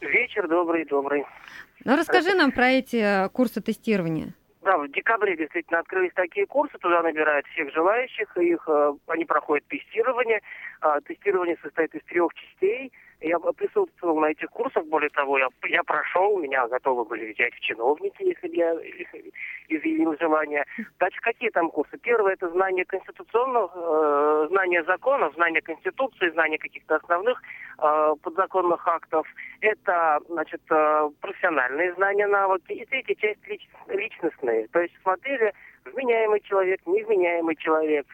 Вечер 0.00 0.48
добрый, 0.48 0.84
добрый. 0.84 1.24
Ну, 1.84 1.96
расскажи 1.96 2.34
нам 2.34 2.50
про 2.50 2.70
эти 2.70 3.28
курсы 3.28 3.60
тестирования. 3.60 4.34
Да, 4.66 4.78
в 4.78 4.88
декабре 4.88 5.36
действительно 5.36 5.78
открылись 5.78 6.10
такие 6.16 6.44
курсы, 6.44 6.76
туда 6.78 7.00
набирают 7.00 7.46
всех 7.46 7.72
желающих, 7.72 8.36
их, 8.36 8.64
э, 8.66 8.94
они 9.06 9.24
проходят 9.24 9.64
тестирование. 9.68 10.40
А, 10.80 11.00
Тестирование 11.02 11.56
состоит 11.62 11.94
из 11.94 12.02
трех 12.02 12.34
частей. 12.34 12.90
Я 13.20 13.38
присутствовал 13.38 14.20
на 14.20 14.26
этих 14.26 14.50
курсах, 14.50 14.84
более 14.86 15.08
того, 15.10 15.38
я, 15.38 15.48
я 15.68 15.82
прошел, 15.82 16.38
меня 16.38 16.68
готовы 16.68 17.04
были 17.04 17.32
взять 17.32 17.54
в 17.54 17.60
чиновники, 17.60 18.22
если 18.22 18.48
бы 18.48 18.54
я 18.54 18.74
изъявил 19.68 20.16
желание. 20.20 20.64
Дальше 20.98 21.18
какие 21.22 21.48
там 21.50 21.70
курсы? 21.70 21.96
Первое 21.98 22.34
это 22.34 22.50
знание 22.50 22.84
конституционных, 22.84 23.70
э, 23.74 24.46
знание 24.50 24.84
законов, 24.84 25.34
знание 25.34 25.62
конституции, 25.62 26.30
знание 26.30 26.58
каких-то 26.58 26.96
основных 26.96 27.40
э, 27.78 28.14
подзаконных 28.22 28.86
актов. 28.86 29.26
Это, 29.62 30.20
значит, 30.28 30.60
э, 30.70 31.10
профессиональные 31.20 31.94
знания, 31.94 32.26
навыки. 32.26 32.72
И 32.72 32.84
третья 32.84 33.14
часть 33.14 33.46
лич, 33.48 33.66
личностные. 33.88 34.68
То 34.68 34.80
есть 34.80 34.94
смотрели 35.02 35.54
вменяемый 35.86 36.40
человек, 36.40 36.80
невменяемый 36.86 37.56
человек. 37.56 38.06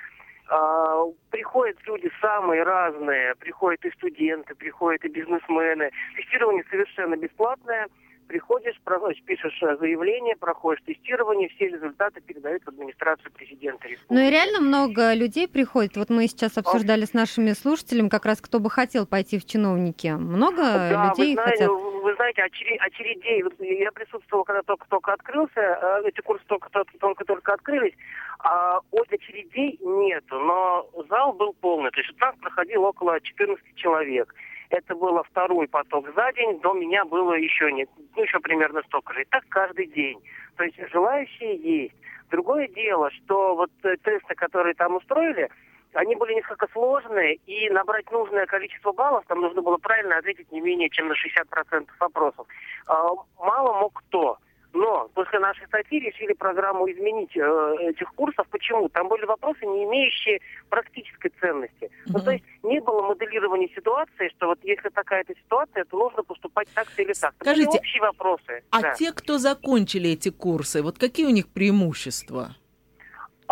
А, 0.52 1.06
приходят 1.30 1.78
люди 1.86 2.10
самые 2.20 2.62
разные, 2.62 3.34
приходят 3.36 3.82
и 3.86 3.90
студенты, 3.92 4.54
приходят 4.54 5.02
и 5.02 5.08
бизнесмены. 5.08 5.90
Тестирование 6.14 6.62
совершенно 6.68 7.16
бесплатное. 7.16 7.88
Приходишь, 8.32 8.80
про- 8.82 9.12
пишешь 9.26 9.62
э, 9.62 9.76
заявление, 9.76 10.36
проходишь 10.36 10.82
тестирование, 10.86 11.50
все 11.50 11.68
результаты 11.68 12.22
передают 12.22 12.62
в 12.64 12.68
администрацию 12.68 13.30
президента 13.30 13.86
республики. 13.86 14.06
Ну 14.08 14.26
и 14.26 14.30
реально 14.30 14.60
много 14.60 15.12
людей 15.12 15.46
приходит. 15.46 15.98
Вот 15.98 16.08
мы 16.08 16.26
сейчас 16.28 16.56
обсуждали 16.56 17.04
с 17.04 17.12
нашими 17.12 17.50
слушателями, 17.50 18.08
как 18.08 18.24
раз 18.24 18.40
кто 18.40 18.58
бы 18.58 18.70
хотел 18.70 19.04
пойти 19.04 19.38
в 19.38 19.44
чиновники. 19.44 20.06
Много 20.06 20.62
Да, 20.62 21.08
людей 21.10 21.36
вы 21.36 21.42
знаете, 21.42 21.66
хотят. 21.66 21.68
вы 22.02 22.14
знаете, 22.14 22.42
очередей, 22.44 22.78
очередей, 22.78 23.80
я 23.82 23.92
присутствовал, 23.92 24.44
когда 24.44 24.62
только-только 24.62 25.12
открылся, 25.12 25.60
э, 25.60 26.08
эти 26.08 26.22
курсы 26.22 26.42
только-только 26.46 27.52
открылись, 27.52 27.92
а 28.38 28.80
очередей 28.92 29.78
нету, 29.82 30.38
но 30.38 30.88
зал 31.10 31.34
был 31.34 31.52
полный, 31.60 31.90
то 31.90 32.00
есть 32.00 32.18
нас 32.18 32.34
проходило 32.40 32.86
около 32.86 33.20
14 33.20 33.62
человек. 33.76 34.34
Это 34.72 34.94
было 34.94 35.22
второй 35.24 35.68
поток 35.68 36.06
за 36.16 36.32
день, 36.32 36.58
до 36.60 36.72
меня 36.72 37.04
было 37.04 37.34
еще 37.34 37.70
нет, 37.72 37.90
ну 38.16 38.22
еще 38.22 38.40
примерно 38.40 38.80
столько 38.86 39.12
же. 39.12 39.20
И 39.20 39.26
так 39.26 39.44
каждый 39.50 39.86
день. 39.86 40.18
То 40.56 40.64
есть 40.64 40.76
желающие 40.90 41.56
есть. 41.56 41.94
Другое 42.30 42.68
дело, 42.68 43.10
что 43.10 43.54
вот 43.54 43.70
э, 43.82 43.96
тесты, 44.02 44.34
которые 44.34 44.74
там 44.74 44.96
устроили, 44.96 45.50
они 45.92 46.16
были 46.16 46.32
несколько 46.32 46.66
сложные, 46.72 47.34
и 47.46 47.68
набрать 47.68 48.10
нужное 48.10 48.46
количество 48.46 48.92
баллов, 48.92 49.26
там 49.28 49.42
нужно 49.42 49.60
было 49.60 49.76
правильно 49.76 50.16
ответить 50.16 50.50
не 50.50 50.62
менее 50.62 50.88
чем 50.88 51.08
на 51.08 51.12
60% 51.12 51.88
вопросов. 52.00 52.46
А, 52.86 53.10
Мало 53.38 53.78
мог 53.78 53.92
кто. 53.92 54.38
Но 54.74 55.08
после 55.14 55.38
нашей 55.38 55.66
статьи 55.66 56.00
решили 56.00 56.32
программу 56.32 56.90
изменить 56.90 57.36
э, 57.36 57.90
этих 57.90 58.08
курсов. 58.14 58.46
Почему? 58.50 58.88
Там 58.88 59.08
были 59.08 59.24
вопросы, 59.26 59.66
не 59.66 59.84
имеющие 59.84 60.40
практической 60.70 61.30
ценности. 61.40 61.90
Ну, 62.06 62.20
то 62.20 62.30
есть 62.30 62.44
не 62.62 62.80
было 62.80 63.02
моделирования 63.02 63.68
ситуации, 63.74 64.30
что 64.36 64.46
вот 64.46 64.58
если 64.62 64.88
такая-то 64.88 65.34
ситуация, 65.34 65.84
то 65.84 65.98
нужно 65.98 66.22
поступать 66.22 66.68
так-то 66.74 67.02
или 67.02 67.12
так. 67.12 67.34
Это 67.40 67.50
Скажите, 67.50 67.78
общие 67.78 68.00
вопросы. 68.00 68.62
А 68.70 68.80
да. 68.80 68.94
те, 68.94 69.12
кто 69.12 69.38
закончили 69.38 70.10
эти 70.10 70.30
курсы, 70.30 70.82
вот 70.82 70.98
какие 70.98 71.26
у 71.26 71.30
них 71.30 71.48
преимущества? 71.48 72.56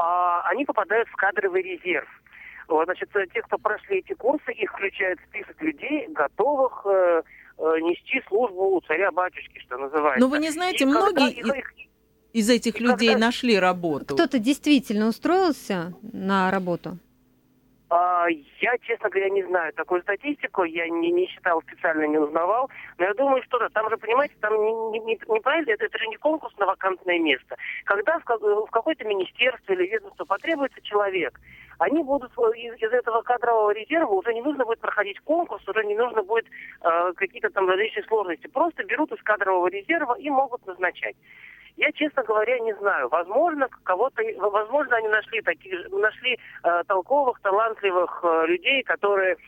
а, 0.00 0.42
они 0.46 0.64
попадают 0.64 1.08
в 1.08 1.16
кадровый 1.16 1.62
резерв. 1.62 2.08
Значит, 2.68 3.10
те, 3.32 3.42
кто 3.42 3.58
прошли 3.58 3.98
эти 3.98 4.12
курсы, 4.14 4.52
их 4.52 4.70
включают 4.70 5.20
в 5.20 5.24
список 5.24 5.60
людей, 5.60 6.06
готовых 6.08 6.86
э, 6.86 7.22
нести 7.80 8.22
службу 8.28 8.76
у 8.76 8.80
царя-батюшки, 8.82 9.58
что 9.60 9.76
называется. 9.78 10.20
Но 10.20 10.28
вы 10.28 10.38
не 10.38 10.50
знаете, 10.50 10.84
И 10.84 10.86
когда 10.86 11.00
многие 11.10 11.30
их- 11.32 11.72
Из 12.32 12.48
этих 12.48 12.76
И 12.80 12.84
людей 12.84 13.08
когда- 13.10 13.26
нашли 13.26 13.58
работу. 13.58 14.14
Кто-то 14.14 14.38
действительно 14.38 15.08
устроился 15.08 15.92
на 16.12 16.48
работу? 16.52 16.96
А, 17.92 18.26
я, 18.60 18.78
честно 18.82 19.08
говоря, 19.10 19.30
не 19.30 19.42
знаю 19.42 19.72
такую 19.72 20.00
статистику, 20.02 20.62
я 20.62 20.88
не, 20.88 21.10
не 21.10 21.26
считал 21.26 21.60
специально, 21.62 22.04
не 22.06 22.18
узнавал, 22.18 22.70
но 22.98 23.04
я 23.06 23.14
думаю, 23.14 23.42
что 23.42 23.58
да, 23.58 23.68
там 23.70 23.90
же, 23.90 23.96
понимаете, 23.96 24.34
там 24.40 24.52
не, 24.54 24.72
не- 25.00 25.04
не- 25.06 25.20
неправильно, 25.34 25.72
это, 25.72 25.86
это 25.86 25.98
же 25.98 26.06
не 26.06 26.16
конкурс 26.18 26.56
на 26.58 26.66
вакантное 26.66 27.18
место. 27.18 27.56
Когда 27.84 28.20
в, 28.20 28.22
в 28.24 28.70
какое-то 28.70 29.04
министерство 29.04 29.72
или 29.72 29.88
ведомство 29.88 30.24
потребуется 30.24 30.80
человек, 30.82 31.40
они 31.80 32.02
будут 32.02 32.30
из, 32.32 32.74
из 32.74 32.92
этого 32.92 33.22
кадрового 33.22 33.70
резерва, 33.70 34.12
уже 34.12 34.34
не 34.34 34.42
нужно 34.42 34.64
будет 34.66 34.80
проходить 34.80 35.18
конкурс, 35.20 35.66
уже 35.66 35.82
не 35.84 35.94
нужно 35.94 36.22
будет 36.22 36.44
э, 36.82 37.12
какие-то 37.16 37.48
там 37.48 37.68
различные 37.68 38.04
сложности, 38.04 38.46
просто 38.48 38.84
берут 38.84 39.10
из 39.12 39.22
кадрового 39.22 39.66
резерва 39.68 40.14
и 40.18 40.28
могут 40.28 40.66
назначать. 40.66 41.16
Я, 41.76 41.90
честно 41.92 42.22
говоря, 42.24 42.58
не 42.58 42.74
знаю. 42.74 43.08
Возможно, 43.08 43.66
кого-то, 43.84 44.22
возможно, 44.36 44.96
они 44.96 45.08
нашли 45.08 45.40
таких, 45.40 45.90
нашли 45.90 46.38
э, 46.62 46.82
толковых, 46.86 47.40
талантливых 47.40 48.20
э, 48.24 48.46
людей, 48.48 48.82
которые 48.82 49.38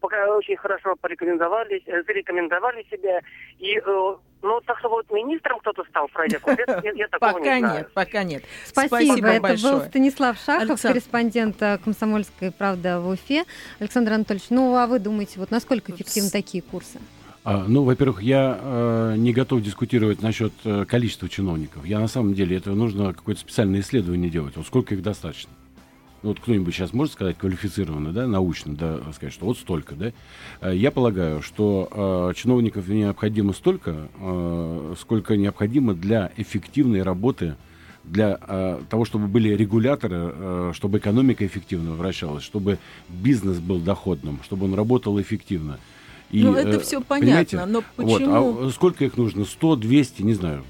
пока 0.00 0.28
очень 0.36 0.56
хорошо 0.56 0.94
порекомендовали, 1.00 1.82
э, 1.86 2.02
зарекомендовали 2.06 2.86
себя. 2.90 3.20
И, 3.58 3.76
э, 3.78 4.14
ну, 4.42 4.60
так 4.66 4.78
что 4.78 4.88
вот 4.88 5.10
министром 5.10 5.58
кто-то 5.60 5.84
стал, 5.84 6.08
пройдя 6.08 6.38
курс, 6.38 6.56
я, 6.66 6.80
я- 6.84 6.92
я 6.92 7.08
такого 7.08 7.32
Пока 7.32 7.54
не 7.54 7.60
знаю. 7.60 7.78
нет, 7.78 7.92
пока 7.94 8.22
нет. 8.24 8.44
Спасибо. 8.66 9.28
Это 9.28 9.40
большое. 9.40 9.74
был 9.76 9.80
Станислав 9.86 10.36
Шахов, 10.38 10.62
Александр. 10.70 10.94
корреспондент 10.94 11.62
э, 11.62 11.78
«Комсомольской 11.84 12.52
правды» 12.52 12.98
в 12.98 13.08
Уфе. 13.08 13.44
Александр 13.78 14.12
Анатольевич, 14.12 14.50
ну 14.50 14.74
а 14.76 14.86
вы 14.86 14.98
думаете, 14.98 15.38
вот 15.40 15.50
насколько 15.50 15.92
эффективны 15.92 16.30
такие 16.30 16.62
курсы? 16.62 16.98
А, 17.42 17.64
ну, 17.66 17.84
во-первых, 17.84 18.22
я 18.22 18.58
э, 18.60 19.14
не 19.16 19.32
готов 19.32 19.62
дискутировать 19.62 20.20
насчет 20.22 20.52
э, 20.64 20.84
количества 20.84 21.26
чиновников. 21.26 21.86
Я 21.86 21.98
на 21.98 22.06
самом 22.06 22.34
деле 22.34 22.56
это 22.58 22.70
нужно 22.72 23.14
какое-то 23.14 23.40
специальное 23.40 23.80
исследование 23.80 24.30
делать. 24.30 24.56
Вот 24.56 24.66
сколько 24.66 24.94
их 24.94 25.02
достаточно? 25.02 25.50
Вот 26.22 26.38
кто-нибудь 26.38 26.74
сейчас 26.74 26.92
может 26.92 27.14
сказать 27.14 27.38
квалифицированно, 27.38 28.12
да, 28.12 28.26
научно, 28.26 28.74
да, 28.74 29.00
сказать, 29.14 29.32
что 29.32 29.46
вот 29.46 29.56
столько, 29.56 29.94
да? 29.94 30.12
Э, 30.60 30.74
Я 30.76 30.90
полагаю, 30.90 31.40
что 31.40 31.88
э, 32.30 32.34
чиновников 32.36 32.88
необходимо 32.88 33.54
столько, 33.54 34.08
э, 34.18 34.94
сколько 34.98 35.36
необходимо 35.36 35.94
для 35.94 36.30
эффективной 36.36 37.02
работы, 37.02 37.56
для 38.04 38.38
э, 38.40 38.80
того, 38.90 39.04
чтобы 39.06 39.28
были 39.28 39.54
регуляторы, 39.54 40.32
э, 40.34 40.72
чтобы 40.74 40.98
экономика 40.98 41.46
эффективно 41.46 41.92
вращалась, 41.92 42.42
чтобы 42.42 42.78
бизнес 43.08 43.58
был 43.58 43.78
доходным, 43.78 44.40
чтобы 44.42 44.66
он 44.66 44.74
работал 44.74 45.20
эффективно. 45.20 45.78
И, 46.32 46.42
Ну, 46.44 46.54
это 46.54 46.68
э, 46.76 47.00
понимаете? 47.00 47.56
понятно, 47.56 47.66
но 47.66 47.82
Вот, 47.96 48.18
почему- 48.18 48.66
а 48.66 48.70
сколько 48.70 49.04
их 49.04 49.16
нужно? 49.16 49.44
100, 49.44 49.76
200, 49.76 50.22
не 50.22 50.34
знаю. 50.34 50.64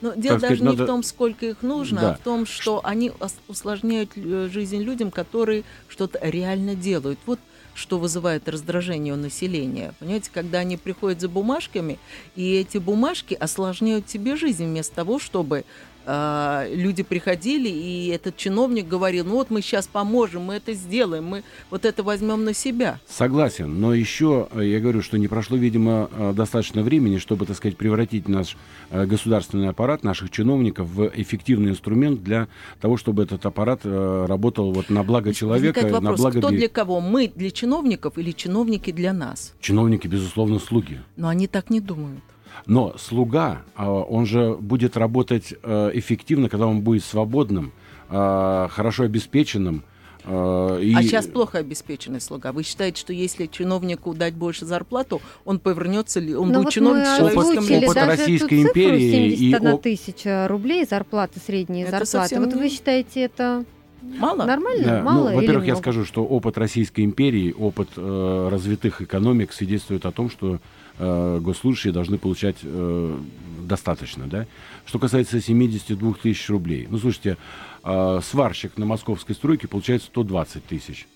Но 0.00 0.12
дело 0.14 0.38
сказать, 0.38 0.40
даже 0.50 0.60
не 0.62 0.66
надо- 0.68 0.84
в 0.84 0.86
том, 0.86 1.02
сколько 1.02 1.46
их 1.46 1.62
нужно, 1.62 2.00
Да. 2.00 2.10
а 2.10 2.14
в 2.14 2.18
том, 2.20 2.46
что 2.46 2.80
они 2.84 3.12
усложняют 3.48 4.10
э, 4.16 4.48
жизнь 4.52 4.78
людям, 4.82 5.10
которые 5.10 5.62
что-то 5.88 6.18
реально 6.22 6.74
делают. 6.74 7.18
Вот 7.26 7.38
что 7.74 7.98
вызывает 7.98 8.48
раздражение 8.48 9.14
у 9.14 9.16
населения. 9.16 9.94
Понимаете, 9.98 10.30
когда 10.32 10.58
они 10.58 10.76
приходят 10.76 11.20
за 11.20 11.28
бумажками, 11.28 11.98
и 12.36 12.52
эти 12.54 12.78
бумажки 12.78 13.34
осложняют 13.34 14.06
тебе 14.06 14.36
жизнь 14.36 14.64
вместо 14.64 14.94
того, 14.94 15.18
чтобы 15.18 15.64
а, 16.06 16.66
люди 16.72 17.02
приходили, 17.02 17.68
и 17.68 18.08
этот 18.08 18.36
чиновник 18.36 18.86
говорил, 18.86 19.24
ну 19.24 19.34
вот 19.34 19.50
мы 19.50 19.62
сейчас 19.62 19.86
поможем, 19.86 20.42
мы 20.42 20.54
это 20.54 20.72
сделаем, 20.72 21.24
мы 21.24 21.42
вот 21.70 21.84
это 21.84 22.02
возьмем 22.02 22.44
на 22.44 22.54
себя. 22.54 22.98
Согласен, 23.08 23.80
но 23.80 23.94
еще 23.94 24.48
э, 24.52 24.66
я 24.66 24.80
говорю, 24.80 25.02
что 25.02 25.18
не 25.18 25.28
прошло, 25.28 25.56
видимо, 25.56 26.10
э, 26.12 26.32
достаточно 26.34 26.82
времени, 26.82 27.18
чтобы, 27.18 27.46
так 27.46 27.56
сказать, 27.56 27.76
превратить 27.76 28.28
наш 28.28 28.56
э, 28.90 29.06
государственный 29.06 29.68
аппарат, 29.68 30.04
наших 30.04 30.30
чиновников 30.30 30.88
в 30.88 31.10
эффективный 31.14 31.70
инструмент 31.70 32.22
для 32.22 32.48
того, 32.80 32.96
чтобы 32.96 33.22
этот 33.22 33.44
аппарат 33.46 33.80
э, 33.84 34.26
работал 34.28 34.72
вот 34.72 34.90
на 34.90 35.02
благо 35.02 35.32
человека, 35.32 35.80
Возникает 35.80 35.92
на 35.92 36.00
вопрос, 36.00 36.20
благо 36.20 36.38
кто 36.38 36.48
для 36.50 36.68
кого? 36.68 37.00
Мы 37.00 37.32
для 37.34 37.50
чиновников 37.50 38.18
или 38.18 38.32
чиновники 38.32 38.92
для 38.92 39.12
нас? 39.12 39.54
чиновники, 39.60 40.06
безусловно, 40.06 40.58
слуги. 40.58 41.00
Но 41.16 41.28
они 41.28 41.46
так 41.46 41.70
не 41.70 41.80
думают. 41.80 42.22
Но 42.66 42.94
слуга, 42.98 43.62
а, 43.76 43.90
он 43.90 44.26
же 44.26 44.54
будет 44.58 44.96
работать 44.96 45.54
э, 45.62 45.90
эффективно, 45.94 46.48
когда 46.48 46.66
он 46.66 46.80
будет 46.80 47.04
свободным, 47.04 47.72
э, 48.10 48.68
хорошо 48.70 49.04
обеспеченным, 49.04 49.82
Э, 50.26 50.78
и- 50.82 50.94
А 50.94 51.02
сейчас 51.02 51.26
плохо 51.26 51.58
обеспеченный 51.58 52.18
слуга. 52.18 52.52
Вы 52.52 52.62
считаете, 52.62 52.98
что 52.98 53.12
если 53.12 53.44
чиновнику 53.44 54.14
дать 54.14 54.32
больше 54.32 54.64
зарплату, 54.64 55.20
он 55.44 55.58
повернется 55.58 56.18
ли, 56.18 56.34
он 56.34 56.48
Ну 56.48 56.54
будет 56.54 56.64
вот 56.64 56.72
чиновник 56.72 57.04
с 57.04 57.16
человеческим 57.18 57.76
опыт 57.84 57.94
даже 57.94 58.06
Российской 58.06 58.62
империи 58.62 59.02
и 59.04 59.36
71 59.36 59.72
оп- 59.74 59.82
тысяча 59.82 60.48
рублей 60.48 60.86
зарплаты, 60.88 61.40
средние 61.44 61.82
Это 61.82 61.90
зарплаты. 62.06 62.10
совсем 62.10 62.44
Вот 62.44 62.54
вы 62.54 62.70
считаете 62.70 63.20
это 63.20 63.66
Мало? 64.00 64.44
нормально, 64.46 64.84
Да, 64.86 65.02
мало 65.02 65.28
ну, 65.28 65.36
во-первых, 65.36 65.66
я 65.66 65.76
скажу, 65.76 66.06
что 66.06 66.24
опыт 66.24 66.56
Российской 66.56 67.04
империи, 67.04 67.52
опыт 67.52 67.88
э, 67.98 68.48
развитых 68.50 69.02
экономик 69.02 69.52
свидетельствует 69.52 70.06
о 70.06 70.10
том, 70.10 70.30
что 70.30 70.58
э, 70.98 71.38
госслужащие 71.40 71.92
должны 71.92 72.18
получать 72.18 72.56
э, 72.62 73.18
достаточно, 73.62 74.26
да. 74.26 74.46
Что 74.86 74.98
касается 74.98 75.40
72 75.40 76.14
тысяч 76.22 76.48
рублей, 76.50 76.86
ну, 76.90 76.98
слушайте, 76.98 77.36
э, 77.82 78.20
сварщик 78.22 78.76
на 78.78 78.86
московской 78.86 79.34
стройке 79.34 79.68
получает 79.68 80.02
120 80.02 80.64
тысяч. 80.66 81.06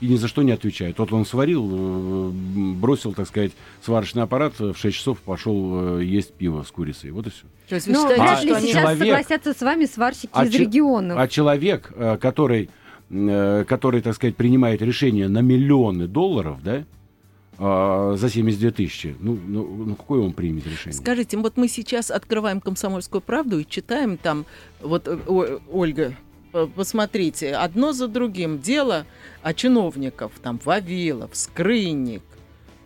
И 0.00 0.08
ни 0.08 0.16
за 0.16 0.26
что 0.26 0.42
не 0.42 0.50
отвечает. 0.52 0.98
Вот 0.98 1.12
он 1.12 1.24
сварил, 1.24 1.68
э, 1.72 2.30
бросил, 2.74 3.12
так 3.14 3.28
сказать, 3.28 3.52
сварочный 3.82 4.22
аппарат, 4.22 4.58
в 4.58 4.74
6 4.76 4.96
часов 4.96 5.18
пошел 5.20 5.98
э, 6.00 6.04
есть 6.04 6.34
пиво 6.34 6.62
с 6.62 6.70
курицей. 6.70 7.10
Вот 7.10 7.26
и 7.26 7.30
все. 7.30 7.44
То 7.68 7.76
есть 7.76 7.86
вы 7.86 7.94
Ну, 7.94 8.00
считаете, 8.02 8.22
вряд 8.22 8.38
А 8.38 8.42
ли 8.42 8.48
что 8.48 8.56
они... 8.58 8.66
сейчас 8.68 8.82
человек- 8.82 8.98
согласятся 8.98 9.52
с 9.54 9.60
вами 9.62 9.84
сварщики 9.86 10.30
А 10.32 10.44
из 10.44 10.54
регионов. 10.54 11.16
А 11.18 11.28
человек, 11.28 11.92
э, 11.94 12.18
который, 12.20 12.68
который, 13.10 14.00
так 14.00 14.14
сказать, 14.14 14.34
принимает 14.34 14.82
решение 14.82 15.28
на 15.28 15.40
миллионы 15.40 16.06
долларов, 16.08 16.58
да, 16.64 16.84
а, 17.58 18.14
за 18.16 18.28
72 18.28 18.70
тысячи, 18.70 19.14
ну, 19.20 19.38
ну, 19.46 19.84
ну, 19.86 19.94
какое 19.94 20.20
он 20.20 20.32
примет 20.32 20.66
решение? 20.66 20.92
Скажите, 20.92 21.36
вот 21.36 21.56
мы 21.56 21.68
сейчас 21.68 22.10
открываем 22.10 22.60
«Комсомольскую 22.60 23.20
правду» 23.20 23.58
и 23.60 23.66
читаем 23.66 24.16
там, 24.16 24.44
вот, 24.80 25.06
э, 25.08 25.18
о- 25.26 25.60
Ольга, 25.70 26.14
п- 26.52 26.66
посмотрите, 26.66 27.54
одно 27.54 27.92
за 27.92 28.08
другим 28.08 28.58
дело 28.60 29.06
о 29.42 29.54
чиновников, 29.54 30.32
там, 30.42 30.60
Вавилов, 30.64 31.30
Скрынник, 31.32 32.22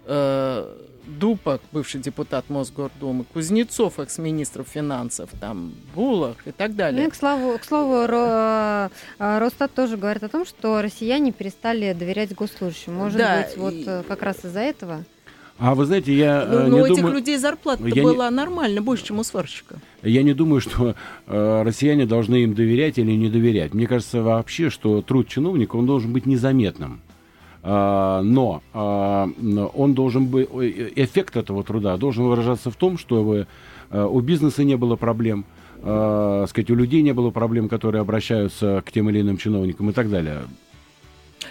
э, 0.07 0.77
Дупак, 1.09 1.61
бывший 1.73 2.01
депутат 2.01 2.51
Мосгордумы, 2.51 3.25
Кузнецов, 3.25 3.99
экс-министр 3.99 4.63
финансов, 4.65 5.31
там, 5.41 5.73
Булах 5.95 6.37
и 6.47 6.51
так 6.53 6.71
Ну 6.73 6.77
далее. 6.77 7.07
и, 7.07 7.11
к, 7.11 7.15
слову, 7.15 7.57
к 7.59 7.65
слову, 7.65 8.05
Ро- 8.07 8.91
э, 9.19 9.39
Росстат 9.39 9.73
тоже 9.73 9.97
говорит 9.97 10.23
о 10.23 10.29
том, 10.29 10.45
что 10.45 10.83
россияне 10.83 11.33
перестали 11.33 11.93
доверять 11.95 12.35
госслужащим. 12.35 12.95
Может 12.95 13.19
Да, 13.19 13.43
быть, 13.49 13.57
вот 13.57 13.73
и- 13.73 13.85
э, 13.87 14.03
как 14.07 14.23
раз 14.23 14.45
из-за 14.45 14.61
этого? 14.61 15.05
А 15.61 15.75
вы 15.75 15.87
знаете, 15.87 16.15
я 16.15 16.47
Ну, 16.49 16.57
э, 16.59 16.67
но 16.69 16.77
не 16.77 16.83
у 16.83 16.87
этих 16.87 16.97
думаю, 16.99 17.15
людей 17.17 17.37
зарплата 17.37 17.83
я 17.85 17.95
не- 17.95 18.03
была 18.03 18.31
нормально, 18.31 18.81
больше, 18.81 19.07
чем 19.07 19.19
у 19.19 19.25
сварщика. 19.25 19.81
я 20.03 20.23
не 20.23 20.33
думаю, 20.35 20.61
что 20.61 20.95
э, 21.27 21.63
россияне 21.63 22.07
должны 22.07 22.45
им 22.45 22.55
доверять 22.55 22.99
или 22.99 23.11
не 23.13 23.29
доверять. 23.29 23.75
Мне 23.75 23.87
кажется 23.89 24.23
вообще, 24.23 24.71
что 24.71 25.03
труд 25.03 25.27
чиновника 25.27 25.75
он 25.77 25.87
должен 25.87 26.13
быть 26.13 26.27
незаметным. 26.27 27.01
А, 27.63 28.23
но 28.23 28.63
а, 28.73 29.29
он 29.75 29.95
должен 29.95 30.27
быть 30.27 30.49
ой, 30.53 30.93
эффект 30.95 31.37
этого 31.37 31.65
труда 31.65 31.97
должен 31.97 32.25
выражаться 32.25 32.71
в 32.71 32.77
том, 32.77 32.99
чтобы 32.99 33.47
э, 33.91 34.05
у 34.05 34.21
бизнеса 34.21 34.63
не 34.65 34.77
было 34.77 34.97
проблем, 34.97 35.45
э, 35.83 36.47
сказать, 36.49 36.71
у 36.71 36.75
людей 36.75 37.03
не 37.03 37.13
было 37.13 37.31
проблем, 37.31 37.69
которые 37.69 38.01
обращаются 38.01 38.83
к 38.87 38.93
тем 38.93 39.11
или 39.11 39.21
иным 39.21 39.39
чиновникам 39.39 39.91
и 39.91 39.93
так 39.93 40.09
далее. 40.09 40.43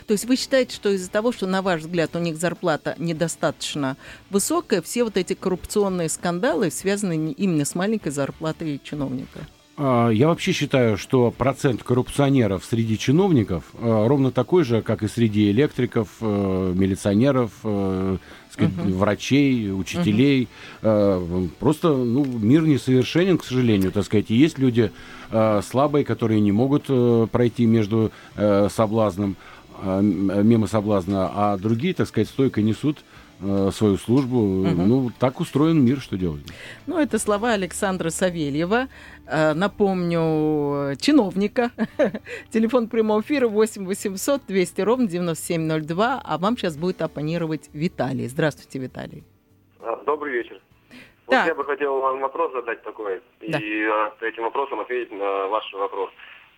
То 0.05 0.13
есть 0.13 0.25
вы 0.25 0.37
считаете, 0.37 0.75
что 0.75 0.89
из-за 0.89 1.11
того, 1.11 1.31
что, 1.31 1.47
на 1.47 1.61
ваш 1.61 1.81
взгляд, 1.81 2.15
у 2.15 2.19
них 2.19 2.37
зарплата 2.37 2.95
недостаточно 2.97 3.97
высокая, 4.29 4.81
все 4.81 5.03
вот 5.03 5.17
эти 5.17 5.33
коррупционные 5.33 6.07
скандалы 6.07 6.71
связаны 6.71 7.33
именно 7.33 7.65
с 7.65 7.75
маленькой 7.75 8.11
зарплатой 8.11 8.79
чиновника? 8.83 9.39
А, 9.77 10.09
Я 10.09 10.27
вообще 10.27 10.53
считаю, 10.53 10.97
что 10.97 11.29
процент 11.29 11.83
коррупционеров 11.83 12.65
среди 12.65 12.97
чиновников 12.97 13.63
э, 13.79 14.07
ровно 14.07 14.31
такой 14.31 14.63
же, 14.63 14.81
как 14.81 15.03
и 15.03 15.07
среди 15.07 15.51
электриков, 15.51 16.07
э, 16.19 16.73
милиционеров, 16.75 17.51
э, 17.63 18.17
сказать, 18.51 18.73
врачей, 18.73 19.71
учителей. 19.71 20.47
Э, 20.81 21.47
Просто 21.59 21.89
ну, 21.95 22.25
мир 22.25 22.63
несовершенен, 22.63 23.37
к 23.37 23.45
сожалению, 23.45 23.91
так 23.91 24.05
сказать. 24.05 24.31
И 24.31 24.35
есть 24.35 24.57
люди 24.57 24.91
слабые, 25.29 26.05
которые 26.05 26.39
не 26.39 26.51
могут 26.51 26.85
э, 26.87 27.27
пройти 27.31 27.65
между 27.65 28.11
соблазном, 28.35 29.35
мимо 29.83 30.65
соблазна, 30.65 31.29
а 31.31 31.57
другие, 31.57 31.93
так 31.93 32.07
сказать, 32.07 32.29
стойко 32.29 32.63
несут 32.63 33.03
свою 33.71 33.97
службу. 33.97 34.37
Ну, 34.39 35.11
так 35.19 35.39
устроен 35.39 35.83
мир, 35.83 35.99
что 35.99 36.17
делать. 36.17 36.41
Ну, 36.87 36.97
это 36.99 37.19
слова 37.19 37.51
Александра 37.53 38.09
Савельева. 38.09 38.87
Э, 39.27 39.53
Напомню, 39.53 40.91
э, 40.91 40.95
чиновника. 40.95 41.71
Телефон 42.49 42.87
прямого 42.87 43.21
эфира 43.21 43.47
8 43.47 43.85
800 43.85 44.41
200 44.47 44.81
ровно 44.81 45.07
9702. 45.07 46.21
А 46.23 46.37
вам 46.37 46.57
сейчас 46.57 46.77
будет 46.77 47.01
оппонировать 47.01 47.69
Виталий. 47.73 48.27
Здравствуйте, 48.27 48.79
Виталий. 48.79 49.23
А, 49.81 50.01
Добрый 50.05 50.33
вечер. 50.33 50.61
Да. 51.27 51.41
Вот 51.41 51.47
я 51.47 51.55
бы 51.55 51.65
хотел 51.65 51.99
вам 51.99 52.19
вопрос 52.21 52.53
задать 52.53 52.81
такой, 52.83 53.21
Да. 53.41 53.59
и 53.59 53.83
а, 53.83 54.13
с 54.19 54.23
этим 54.23 54.43
вопросом 54.43 54.79
ответить 54.79 55.11
на 55.11 55.47
ваш 55.47 55.71
вопрос. 55.73 56.09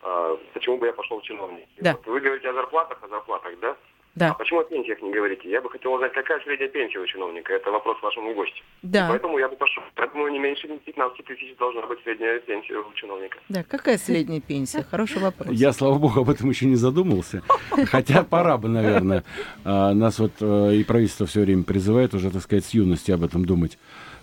А, 0.04 0.38
почему 0.54 0.78
бы 0.78 0.86
я 0.86 0.94
пошел 0.94 1.20
в 1.20 1.24
чиновник? 1.24 1.66
Да. 1.82 1.94
Вот 1.94 2.06
вы 2.08 2.20
говорите 2.22 2.48
о 2.50 2.54
зарплатах, 2.54 3.00
о 3.04 3.08
зарплатах, 3.08 3.52
да? 3.62 3.76
Да. 4.20 4.32
А 4.32 4.34
почему 4.34 4.60
о 4.60 4.64
пенсиях 4.66 5.02
не 5.02 5.12
говорите? 5.12 5.50
Я 5.50 5.62
бы 5.62 5.70
хотел 5.70 5.94
узнать, 5.94 6.12
какая 6.12 6.42
средняя 6.42 6.68
пенсия 6.68 7.00
у 7.00 7.06
чиновника. 7.06 7.54
Это 7.54 7.72
вопрос 7.72 8.02
вашему 8.02 8.34
гостю. 8.36 8.62
Да. 8.82 9.08
Поэтому 9.10 9.40
я 9.40 9.48
бы 9.48 9.56
пошел. 9.56 9.82
Я 9.98 10.08
думаю, 10.08 10.34
не 10.34 10.40
меньше 10.40 10.68
15 10.68 11.26
тысяч 11.26 11.56
должна 11.58 11.88
быть 11.88 12.00
средняя 12.04 12.38
пенсия 12.40 12.76
у 12.80 12.94
чиновника. 12.96 13.38
Да, 13.48 13.64
какая 13.64 13.98
средняя 13.98 14.42
пенсия? 14.42 14.84
Хороший 14.84 15.22
вопрос. 15.22 15.48
Я, 15.52 15.72
слава 15.72 15.98
богу, 15.98 16.20
об 16.20 16.30
этом 16.30 16.50
еще 16.50 16.66
не 16.66 16.76
задумался. 16.76 17.44
Хотя 17.86 18.24
пора 18.24 18.58
бы, 18.58 18.68
наверное. 18.68 19.24
А, 19.64 19.94
Нас 19.94 20.20
вот 20.20 20.34
э, 20.42 20.76
и 20.76 20.84
правительство 20.84 21.26
все 21.26 21.40
время 21.42 21.64
призывает 21.64 22.14
уже, 22.14 22.30
так 22.30 22.42
сказать, 22.42 22.66
с 22.66 22.72
юности 22.74 23.12
об 23.12 23.24
этом 23.24 23.46
думать. 23.46 23.78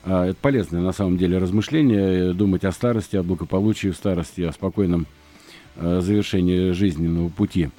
А, 0.04 0.26
Это 0.26 0.36
полезное, 0.36 0.82
на 0.82 0.92
самом 0.92 1.16
деле, 1.16 1.38
размышление, 1.38 2.30
э, 2.30 2.32
думать 2.34 2.64
о 2.64 2.72
старости, 2.72 3.16
о 3.16 3.22
благополучии 3.22 3.88
в 3.88 3.96
старости, 3.96 4.42
о 4.42 4.52
спокойном 4.52 5.06
э, 5.76 6.00
завершении 6.00 6.72
жизненного 6.72 7.30
пути. 7.30 7.70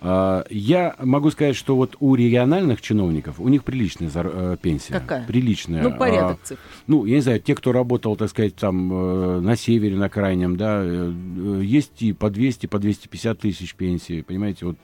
А, 0.00 0.44
Я 0.50 0.94
могу 0.98 1.30
сказать, 1.30 1.56
что 1.56 1.74
вот 1.74 1.96
у 2.00 2.14
региональных 2.14 2.80
чиновников, 2.82 3.40
у 3.40 3.48
них 3.48 3.64
приличная 3.64 4.08
зар- 4.08 4.30
э, 4.32 4.56
пенсия. 4.60 4.92
Какая? 4.92 5.24
Приличная. 5.26 5.82
Ну, 5.82 5.96
порядок 5.96 6.38
А, 6.42 6.46
цифр. 6.46 6.60
ну, 6.86 7.04
я 7.06 7.16
не 7.16 7.20
знаю, 7.22 7.40
те, 7.40 7.54
кто 7.54 7.72
работал, 7.72 8.14
так 8.16 8.28
сказать, 8.30 8.54
там 8.56 8.92
э, 8.92 9.40
на 9.40 9.56
севере, 9.56 9.96
на 9.96 10.08
крайнем, 10.10 10.56
да, 10.56 10.80
э, 10.82 11.12
есть 11.62 12.02
и 12.02 12.12
по 12.12 12.28
200, 12.30 12.66
по 12.66 12.78
250 12.78 13.38
тысяч 13.38 13.74
пенсии, 13.74 14.20
понимаете, 14.20 14.66
вот. 14.66 14.76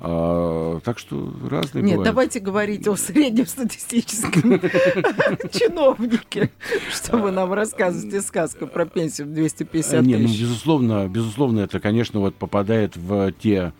а, 0.00 0.80
так 0.84 0.98
что 0.98 1.32
разные 1.48 1.82
Нет, 1.82 1.92
бывают. 1.94 2.04
давайте 2.04 2.40
говорить 2.40 2.86
о 2.88 2.96
среднестатистическом 2.96 4.60
чиновнике. 5.52 6.50
Что 6.90 7.16
вы 7.18 7.30
нам 7.30 7.52
рассказываете 7.52 8.20
сказку 8.22 8.66
про 8.66 8.86
пенсию 8.86 9.26
в 9.28 9.32
250 9.32 9.94
Э, 9.94 10.02
Не, 10.02 10.16
ну, 10.16 10.26
тысяч? 10.28 10.40
безусловно, 10.42 11.08
безусловно, 11.08 11.60
это, 11.60 11.80
конечно, 11.80 12.20
вот 12.20 12.34
попадает 12.34 12.96
в 12.96 13.32
те 13.32 13.72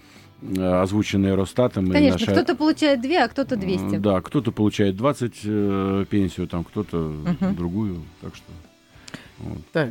озвученные 0.83 1.35
Росстатом. 1.35 1.87
и 1.87 1.93
Конечно, 1.93 2.21
наша- 2.21 2.33
кто-то 2.33 2.55
получает 2.57 3.01
2, 3.01 3.25
а 3.25 3.29
кто-то 3.29 3.57
200. 3.57 3.97
М, 3.97 4.03
Да, 4.03 4.21
кто-то 4.21 4.53
получает 4.53 4.97
20 4.97 5.35
э, 5.45 6.05
пенсию, 6.09 6.47
там 6.49 6.65
кто-то 6.65 7.13
другую, 7.57 8.03
так 8.21 8.35
что... 8.35 8.45
вот. 9.39 9.59
Так. 9.73 9.91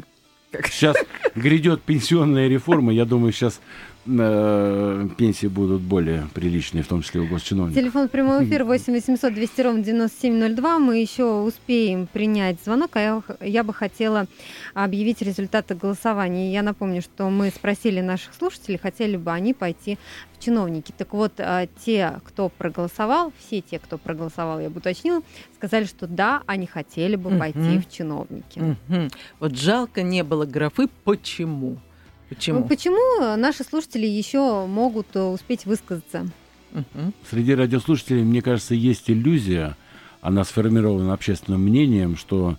Сейчас 0.65 0.95
грядет 1.35 1.81
пенсионная 1.81 2.47
реформа, 2.47 2.93
я 2.93 3.05
думаю, 3.05 3.31
сейчас 3.33 3.59
э, 4.05 5.07
пенсии 5.17 5.47
будут 5.47 5.81
более 5.81 6.27
приличные, 6.33 6.83
в 6.83 6.87
том 6.87 7.01
числе 7.01 7.21
у 7.21 7.27
госчиновников. 7.27 7.81
Телефон 7.81 8.09
прямого 8.09 8.43
эфира 8.43 8.65
8 8.65 8.93
800 8.93 9.33
200 9.33 9.61
ровно 9.61 9.83
9702. 9.83 10.79
Мы 10.79 10.97
еще 10.99 11.41
успеем 11.41 12.07
принять 12.07 12.57
звонок, 12.63 12.91
а 12.95 12.99
я, 12.99 13.23
я 13.41 13.63
бы 13.63 13.73
хотела 13.73 14.27
объявить 14.73 15.21
результаты 15.21 15.75
голосования. 15.75 16.51
Я 16.51 16.63
напомню, 16.63 17.01
что 17.01 17.29
мы 17.29 17.49
спросили 17.49 18.01
наших 18.01 18.33
слушателей, 18.33 18.77
хотели 18.77 19.17
бы 19.17 19.31
они 19.31 19.53
пойти 19.53 19.97
в 20.33 20.43
чиновники. 20.43 20.93
Так 20.97 21.13
вот, 21.13 21.33
а, 21.39 21.67
те, 21.85 22.19
кто 22.25 22.49
проголосовал, 22.49 23.31
все 23.39 23.61
те, 23.61 23.79
кто 23.79 23.97
проголосовал, 23.97 24.59
я 24.59 24.69
бы 24.69 24.77
уточнила, 24.79 25.21
сказали, 25.55 25.85
что 25.85 26.07
да, 26.07 26.43
они 26.45 26.67
хотели 26.67 27.15
бы 27.15 27.37
пойти 27.37 27.79
в 27.79 27.89
чиновники. 27.89 28.77
Вот 29.39 29.55
жалко 29.55 30.01
не 30.03 30.23
было 30.23 30.45
графы 30.45 30.87
«почему». 31.03 31.77
Почему? 32.29 32.59
Ну, 32.59 32.67
Почему 32.67 33.35
наши 33.37 33.63
слушатели 33.63 34.05
еще 34.07 34.65
могут 34.65 35.07
э, 35.15 35.21
успеть 35.21 35.65
высказаться? 35.65 36.27
Мгм. 36.71 37.13
Среди 37.29 37.53
радиослушателей, 37.53 38.23
мне 38.23 38.41
кажется, 38.41 38.73
есть 38.73 39.09
иллюзия, 39.09 39.77
она 40.21 40.43
сформирована 40.43 41.13
общественным 41.13 41.61
мнением, 41.61 42.17
что 42.17 42.57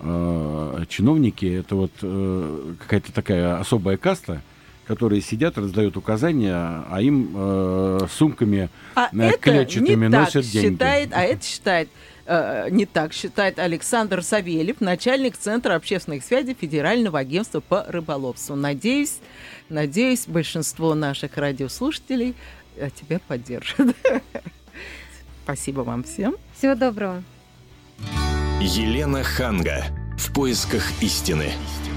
э, 0.00 0.84
чиновники 0.88 1.46
это 1.46 1.74
вот 1.74 1.92
э, 2.02 2.74
какая-то 2.78 3.12
такая 3.12 3.58
особая 3.58 3.96
каста, 3.96 4.42
которые 4.86 5.20
сидят, 5.20 5.58
раздают 5.58 5.96
указания, 5.96 6.54
а 6.54 6.98
им 7.00 7.32
э, 7.34 8.06
сумками 8.16 8.70
А 8.94 9.08
э, 9.12 9.20
это 9.20 9.38
клетчатыми 9.38 10.06
не 10.06 10.10
так 10.10 10.26
носят 10.26 10.46
деньги. 10.46 10.74
считает, 10.74 11.10
а 11.12 11.22
это 11.22 11.44
считает 11.44 11.88
э, 12.28 12.68
не 12.70 12.86
так 12.86 13.12
считает 13.12 13.58
Александр 13.58 14.22
Савельев, 14.22 14.80
начальник 14.80 15.36
Центра 15.36 15.74
общественных 15.74 16.22
связей 16.22 16.54
Федерального 16.54 17.18
агентства 17.18 17.60
по 17.60 17.84
рыболовству. 17.88 18.54
Надеюсь, 18.54 19.18
надеюсь, 19.68 20.26
большинство 20.26 20.94
наших 20.94 21.36
радиослушателей 21.36 22.34
э, 22.76 22.90
тебя 22.90 23.18
поддержит. 23.26 23.96
Спасибо 25.44 25.80
вам 25.80 26.04
всем. 26.04 26.36
Всего 26.56 26.74
доброго. 26.74 27.24
Елена 28.60 29.24
Ханга. 29.24 29.84
В 30.18 30.32
поисках 30.32 30.84
истины. 31.00 31.44
истины. 31.44 31.87